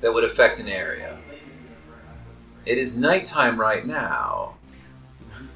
[0.00, 1.16] that would affect an area?
[2.66, 4.56] It is nighttime right now.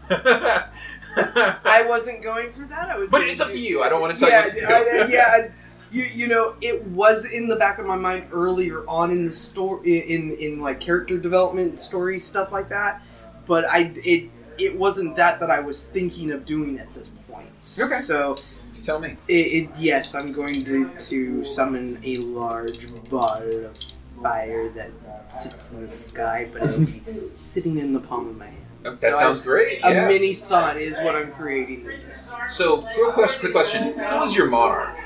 [0.08, 2.88] I wasn't going for that.
[2.88, 3.10] I was.
[3.10, 3.82] going it's up to you.
[3.82, 4.98] I don't want to tell yeah, you what to do.
[4.98, 5.48] I- I- yeah.
[5.90, 9.26] I- You, you know, it was in the back of my mind earlier on in
[9.26, 13.02] the story, in in like character development stories, stuff like that.
[13.46, 17.48] But I it it wasn't that that I was thinking of doing at this point.
[17.78, 18.00] Okay.
[18.00, 18.36] So
[18.82, 19.16] Tell me.
[19.28, 23.76] it, it yes, I'm going to to summon a large ball of
[24.22, 24.90] fire that
[25.28, 27.02] sits in the sky, but it'll be
[27.34, 28.56] sitting in the palm of my hand.
[28.82, 29.80] That So I- sounds great.
[29.84, 30.08] A yeah.
[30.08, 32.32] mini sun is what I'm creating with this.
[32.50, 34.96] So, real question, quick question: Who is your monarch?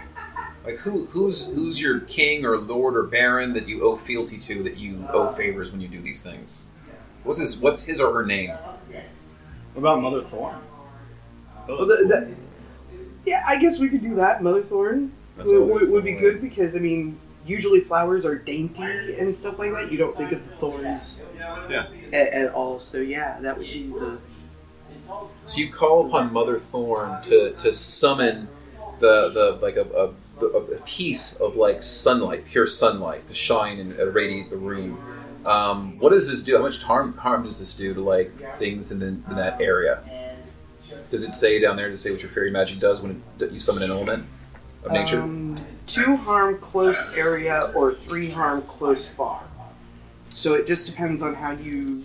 [0.65, 4.63] Like, who who's who's your king or lord or baron that you owe fealty to,
[4.63, 6.71] that you owe favors when you do these things?
[7.23, 8.51] What's his What's his or her name?
[8.51, 10.57] What about Mother Thorn?
[11.67, 12.35] Well, the, the,
[13.27, 14.43] yeah, I guess we could do that.
[14.43, 18.37] Mother Thorn That's would, always would, would be good because I mean, usually flowers are
[18.37, 18.83] dainty
[19.19, 19.91] and stuff like that.
[19.91, 21.23] You don't think of the thorns
[21.69, 21.89] Yeah.
[22.13, 22.79] at, at all.
[22.79, 24.21] So yeah, that would be the.
[25.47, 28.49] So you call upon Mother Thorn to to summon
[29.01, 30.11] the the like a, a,
[30.43, 34.99] a piece of like sunlight, pure sunlight, to shine and irradiate the room.
[35.47, 36.57] Um, what does this do?
[36.57, 40.03] How much harm harm does this do to like things in, the, in that area?
[41.11, 43.61] Does it say down there to say what your fairy magic does when it, you
[43.61, 44.27] summon an element
[44.85, 45.21] of nature?
[45.21, 45.57] Um,
[45.87, 49.43] two harm close area or three harm close far.
[50.31, 52.03] So it just depends on how you.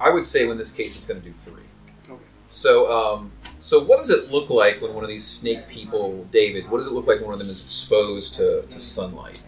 [0.00, 1.62] I would say in this case it's going to do three.
[2.08, 2.22] Okay.
[2.48, 6.68] So, um, so what does it look like when one of these snake people, David?
[6.68, 9.40] What does it look like when one of them is exposed to, to sunlight?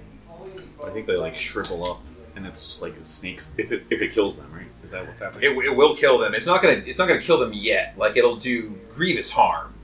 [0.87, 1.99] I think they like shrivel up,
[2.37, 3.53] and it's just like the snakes.
[3.59, 4.67] If it if it kills them, right?
[4.85, 5.51] Is that what's happening?
[5.51, 6.33] It, it will kill them.
[6.35, 6.83] It's not gonna.
[6.87, 7.95] It's not gonna kill them yet.
[7.99, 9.75] Like it'll do grievous harm,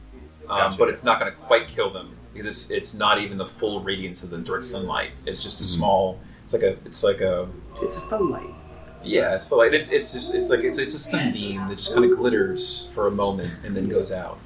[0.42, 0.78] um, Gotcha.
[0.78, 4.22] but it's not gonna quite kill them because it's it's not even the full radiance
[4.22, 5.10] of the direct sunlight.
[5.26, 5.76] It's just a Mhm.
[5.76, 6.20] small.
[6.44, 6.76] It's like a.
[6.84, 7.48] It's like a.
[7.82, 8.54] It's a faux light.
[9.02, 12.04] Yeah, it's like it's it's just it's like it's it's a sunbeam that just kind
[12.10, 14.38] of glitters for a moment and then goes out.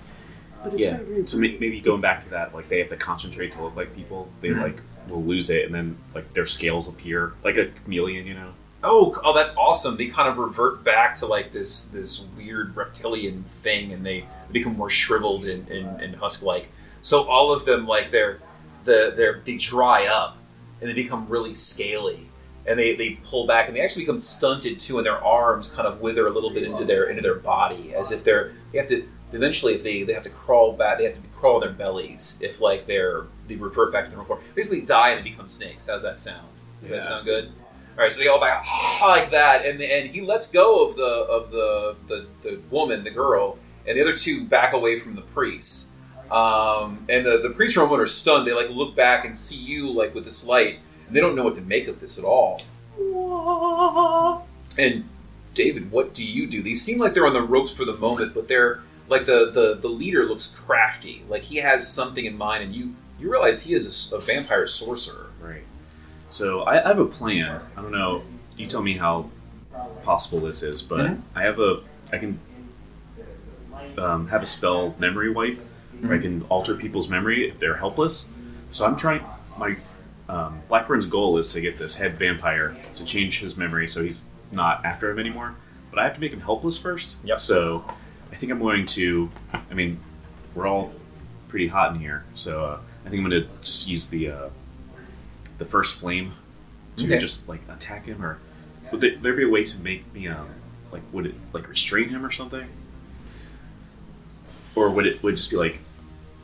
[0.62, 0.96] But it's yeah.
[0.98, 3.62] very, very So may- maybe going back to that, like they have to concentrate to
[3.62, 4.28] look like people.
[4.40, 4.62] They Mhm.
[4.62, 8.26] like will lose it, and then like their scales appear like a chameleon.
[8.26, 8.52] You know.
[8.86, 9.96] Oh, oh, that's awesome!
[9.96, 14.76] They kind of revert back to like this this weird reptilian thing, and they become
[14.76, 16.68] more shriveled and, and, and husk-like.
[17.02, 18.38] So all of them, like they're
[18.84, 20.36] the they're they dry up,
[20.80, 22.28] and they become really scaly,
[22.66, 25.86] and they, they pull back, and they actually become stunted too, and their arms kind
[25.86, 28.88] of wither a little bit into their into their body, as if they're they have
[28.88, 31.72] to eventually if they, they have to crawl back, they have to crawl on their
[31.72, 34.40] bellies if like they're they revert back to their form.
[34.54, 35.86] Basically, die and become snakes.
[35.86, 36.48] How's that sound?
[36.80, 37.52] Does that sound good?
[37.96, 38.66] All right, so they all back
[39.02, 43.10] like that, and and he lets go of the of the, the the woman, the
[43.10, 45.92] girl, and the other two back away from the priests.
[46.30, 48.46] Um, and the the priests for a moment are stunned.
[48.46, 51.44] They like look back and see you like with this light, and they don't know
[51.44, 52.60] what to make of this at all.
[54.78, 55.04] And
[55.54, 56.62] David, what do you do?
[56.62, 59.76] These seem like they're on the ropes for the moment, but they're like the the
[59.80, 63.74] the leader looks crafty, like he has something in mind, and you you realize he
[63.74, 65.30] is a vampire sorcerer.
[65.40, 65.62] Right.
[66.30, 67.60] So I, I have a plan.
[67.76, 68.22] I don't know.
[68.56, 69.30] You tell me how
[70.02, 71.20] possible this is, but Mhm.
[71.36, 71.80] I have a.
[72.12, 72.40] I can
[73.98, 75.60] um, have a spell memory wipe,
[76.00, 78.32] where I can alter people's memory if they're helpless.
[78.70, 79.24] So I'm trying.
[79.56, 79.76] My
[80.28, 84.26] um, Blackburn's goal is to get this head vampire to change his memory so he's
[84.50, 85.54] not after him anymore.
[85.90, 87.18] But I have to make him helpless first.
[87.24, 87.40] Yep.
[87.40, 87.84] So
[88.32, 89.30] I think I'm going to.
[89.52, 89.98] I mean,
[90.54, 90.92] we're all
[91.48, 94.48] pretty hot in here, so uh, I think I'm going to just use the uh,
[95.58, 96.32] the first flame
[96.96, 97.18] to Okay.
[97.18, 98.38] just like attack him, or
[98.90, 100.48] would there, be a way to make me um
[100.92, 102.66] like would it like restrain him or something,
[104.74, 105.78] or would it would it just be like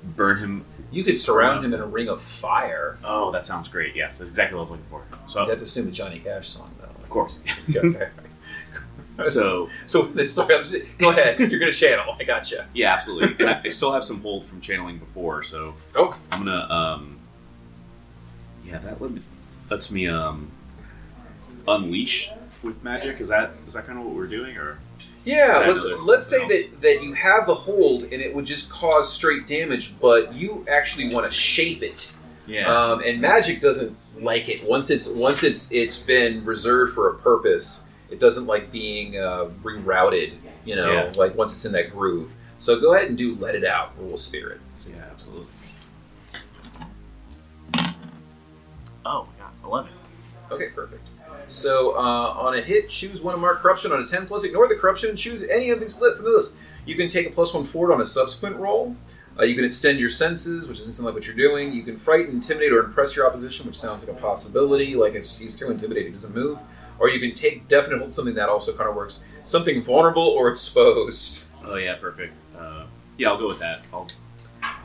[0.03, 0.65] burn him?
[0.91, 2.99] You could surround him in a ring of fire.
[3.05, 3.95] Oh, that sounds great.
[3.95, 5.05] Yes, that's exactly what I was looking for.
[5.29, 6.87] So You have to sing the Johnny Cash song though.
[7.03, 7.43] of course.
[7.77, 8.09] Okay.
[9.25, 10.55] So so the story.
[10.55, 11.39] I'm just, go ahead.
[11.39, 12.15] You're gonna channel.
[12.19, 12.67] I got gotcha.
[12.73, 12.85] You.
[12.85, 13.37] Yeah, absolutely.
[13.39, 17.19] And I, I still have some hold from channeling before, so Oh, I'm gonna um
[18.65, 19.21] yeah that let me,
[19.71, 20.51] lets me um
[21.69, 22.31] unleash
[22.63, 23.21] with magic.
[23.21, 24.79] Is that is that kind of what we're doing or?
[25.25, 26.49] Yeah, let's let's say else?
[26.53, 30.65] that, that you have the hold and it would just cause straight damage, but you
[30.71, 32.13] actually want to shape it.
[32.47, 32.67] Yeah.
[32.73, 37.15] Um, and magic doesn't like it once it's once it's it's been reserved for a
[37.19, 37.91] purpose.
[38.11, 40.33] It doesn't like being uh, rerouted.
[40.65, 41.13] You know, Yeah.
[41.17, 42.35] like once it's in that groove.
[42.59, 44.61] So go ahead and do let it out, rule spirit.
[44.91, 45.47] yeah, absolutely.
[49.07, 49.53] Oh, my God.
[49.65, 49.91] 11.
[50.51, 51.03] Okay, perfect.
[51.51, 53.91] So uh, on a hit, choose one to mark corruption.
[53.93, 56.31] On a 10 plus, ignore the corruption and choose any of these lit from the
[56.31, 56.57] list.
[56.87, 58.97] You can take a plus one forward on a subsequent roll.
[59.39, 61.73] Uh, you can extend your senses, which doesn't like what you're doing.
[61.73, 64.95] You can frighten, intimidate, or impress your opposition, which sounds like a possibility.
[64.95, 66.59] Like it's, he's too intimidated, doesn't move.
[66.99, 69.25] Or you can take definite hold, something that also kind of works.
[69.45, 71.53] Something vulnerable or exposed.
[71.65, 72.35] Oh yeah, perfect.
[72.57, 72.85] Uh,
[73.17, 73.89] yeah, I'll go with that.
[73.93, 74.07] I'll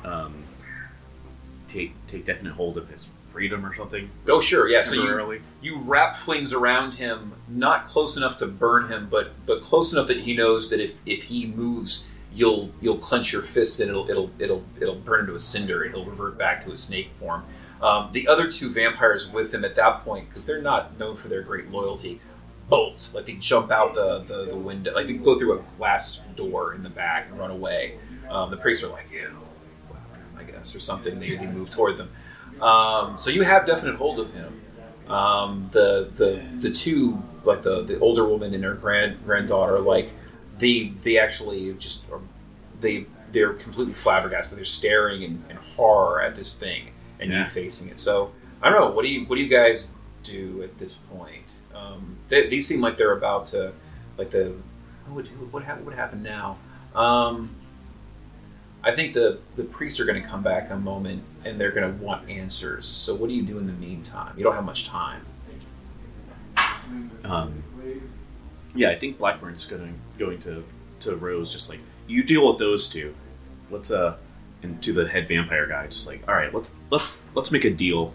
[0.03, 0.43] um,
[1.67, 4.81] take take definite hold of his freedom or something Oh, sure, yeah.
[4.81, 9.61] So you, you wrap flames around him, not close enough to burn him, but but
[9.61, 13.81] close enough that he knows that if, if he moves, you'll you'll clench your fist
[13.81, 16.81] and it'll it'll it'll it'll burn into a cinder and he'll revert back to his
[16.81, 17.43] snake form.
[17.81, 21.27] Um, the other two vampires with him at that point, because they're not known for
[21.27, 22.21] their great loyalty,
[22.69, 26.19] bolt like they jump out the, the, the window, like they go through a glass
[26.37, 27.97] door in the back and run away.
[28.29, 29.27] Um, the priests are like, "Yeah,
[29.89, 31.19] go after him," I guess, or something.
[31.19, 32.09] They, they move toward them.
[32.61, 34.61] Um, so you have definite hold of him.
[35.07, 40.09] Um, the the the two like the the older woman and her grand granddaughter like
[40.57, 42.21] they they actually just are,
[42.79, 44.57] they they're completely flabbergasted.
[44.57, 47.99] They're staring in, in horror at this thing and you facing it.
[47.99, 48.31] So
[48.61, 48.91] I don't know.
[48.91, 49.93] What do you what do you guys
[50.23, 51.59] do at this point?
[51.73, 53.73] Um, they, these seem like they're about to
[54.17, 54.55] like the
[55.07, 56.57] what would what hap- what happened now?
[56.93, 57.55] Um,
[58.83, 61.97] I think the the priests are going to come back a moment and they're going
[61.97, 62.85] to want answers.
[62.85, 64.33] So what do you do in the meantime?
[64.35, 65.21] You don't have much time.
[67.23, 67.63] Um,
[68.73, 70.63] yeah, I think Blackburn's going going to
[71.01, 73.15] to Rose just like you deal with those two.
[73.71, 74.17] Let's uh
[74.63, 77.71] and to the head vampire guy just like all right let's let's let's make a
[77.71, 78.13] deal.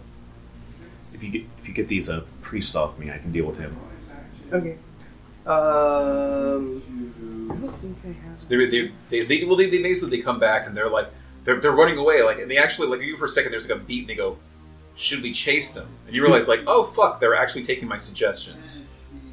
[1.13, 3.57] If you get if you get these uh priests off me, I can deal with
[3.57, 3.75] him.
[4.51, 4.77] Okay.
[5.45, 6.83] Um,
[7.49, 8.47] I don't think I have.
[8.47, 11.09] They they they, they well they, they basically come back and they're like
[11.43, 13.79] they're, they're running away like and they actually like you for a second there's like
[13.79, 14.37] a beat and they go
[14.95, 18.87] should we chase them and you realize like oh fuck they're actually taking my suggestions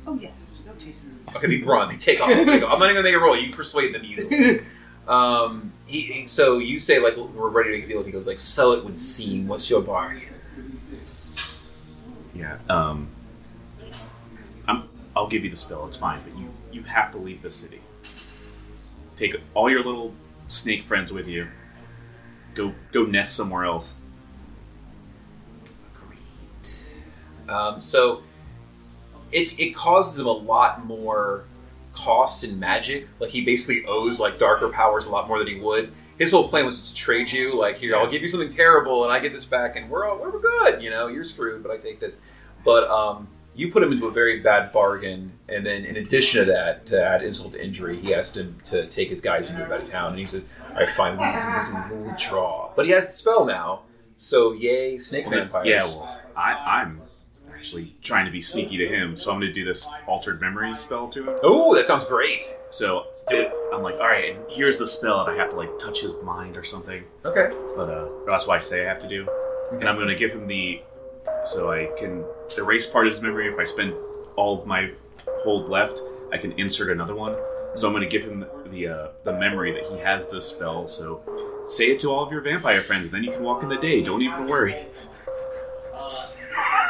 [0.06, 0.30] Oh yeah,
[0.64, 1.20] go chase them.
[1.36, 3.36] okay they run they take off they go, I'm not even gonna make a roll
[3.36, 4.60] you can persuade them easily
[5.08, 8.26] um he, he so you say like we're ready to make a deal he goes
[8.26, 10.34] like so it would seem what's your bargain
[12.34, 12.54] Yeah.
[12.68, 13.08] Um,
[14.68, 15.86] I'm, I'll give you the spell.
[15.88, 17.80] It's fine, but you you have to leave the city.
[19.16, 20.14] Take all your little
[20.46, 21.48] snake friends with you.
[22.58, 23.98] Go go nest somewhere else.
[27.48, 28.22] Um, so
[29.30, 31.44] it it causes him a lot more
[31.92, 33.06] cost in magic.
[33.20, 35.92] Like he basically owes like darker powers a lot more than he would.
[36.18, 37.56] His whole plan was to trade you.
[37.56, 40.18] Like here, I'll give you something terrible, and I get this back, and we're all
[40.18, 40.82] we're good.
[40.82, 42.22] You know, you're screwed, but I take this.
[42.64, 46.52] But um, you put him into a very bad bargain, and then in addition to
[46.52, 49.70] that, to add insult to injury, he asked him to take his guys and move
[49.70, 50.10] out of town.
[50.10, 53.82] And he says, "I find we'll, we'll draw." But he has the spell now,
[54.16, 55.66] so yay, snake vampires.
[55.66, 55.82] Yeah.
[55.82, 57.02] Well, I I'm
[57.54, 60.72] actually trying to be sneaky to him, so I'm going to do this altered memory
[60.74, 61.36] spell to him.
[61.42, 62.42] Oh, that sounds great.
[62.70, 65.76] So it, I'm like, all right, and here's the spell, and I have to like
[65.78, 67.02] touch his mind or something.
[67.24, 67.48] Okay.
[67.76, 69.28] But uh, that's what I say I have to do.
[69.72, 70.80] And I'm going to give him the.
[71.44, 72.24] So I can
[72.56, 73.48] erase part of his memory.
[73.52, 73.92] If I spend
[74.36, 74.92] all of my
[75.40, 76.00] hold left,
[76.32, 77.36] I can insert another one.
[77.74, 80.86] So I'm going to give him the uh, the memory that he has this spell.
[80.86, 81.22] So
[81.66, 83.76] say it to all of your vampire friends, and then you can walk in the
[83.76, 84.02] day.
[84.02, 84.86] Don't even worry.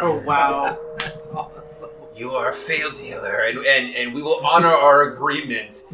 [0.00, 0.78] Oh wow.
[0.98, 1.90] That's awesome.
[2.14, 5.84] You are a failed dealer, and, and, and we will honor our agreement.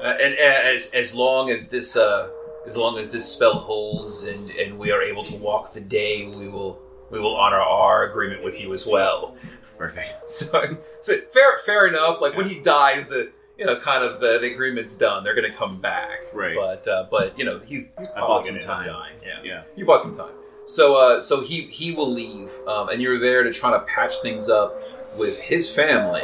[0.00, 2.30] Uh, and uh, as, as long as this uh,
[2.66, 6.26] as long as this spell holds and, and we are able to walk the day,
[6.36, 6.80] we will
[7.10, 9.36] we will honor our agreement with you as well.
[9.76, 10.14] Perfect.
[10.28, 12.20] So, so fair fair enough.
[12.20, 15.24] Like when he dies, the you know kind of the, the agreement's done.
[15.24, 16.54] They're going to come back, Right.
[16.56, 18.86] But uh, but you know he's I bought some gonna end up time.
[18.86, 19.16] dying.
[19.22, 19.42] Yeah.
[19.44, 19.62] Yeah.
[19.76, 20.32] You bought some time.
[20.64, 24.20] So uh, so he he will leave, um, and you're there to try to patch
[24.22, 24.74] things up
[25.16, 26.22] with his family.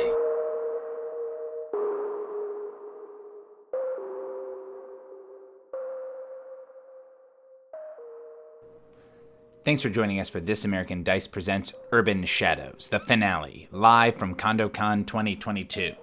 [9.64, 14.34] Thanks for joining us for This American Dice Presents Urban Shadows, the finale, live from
[14.34, 15.94] CondoCon 2022.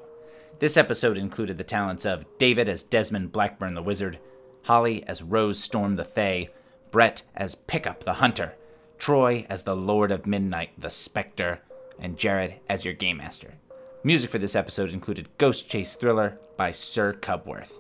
[0.62, 4.20] This episode included the talents of David as Desmond Blackburn the Wizard,
[4.62, 6.50] Holly as Rose Storm the Fae,
[6.92, 8.54] Brett as Pickup the Hunter,
[9.00, 11.62] Troy as the Lord of Midnight the Spectre,
[11.98, 13.56] and Jared as your Game Master.
[14.04, 17.80] Music for this episode included Ghost Chase Thriller by Sir Cubworth.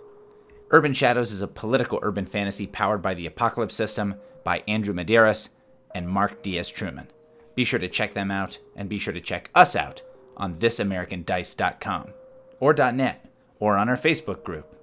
[0.71, 5.49] Urban Shadows is a political urban fantasy powered by the Apocalypse System by Andrew Medeiros
[5.93, 7.09] and Mark Diaz Truman.
[7.53, 10.01] Be sure to check them out and be sure to check us out
[10.35, 12.13] on thisamericandice.com
[12.61, 13.25] or .net
[13.59, 14.77] or on our Facebook group.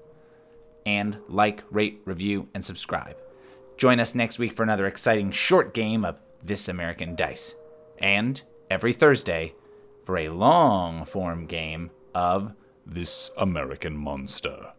[0.84, 3.16] And like, rate, review, and subscribe.
[3.78, 7.54] Join us next week for another exciting short game of This American Dice.
[7.98, 9.54] And every Thursday
[10.04, 12.52] for a long form game of
[12.84, 14.72] This American Monster.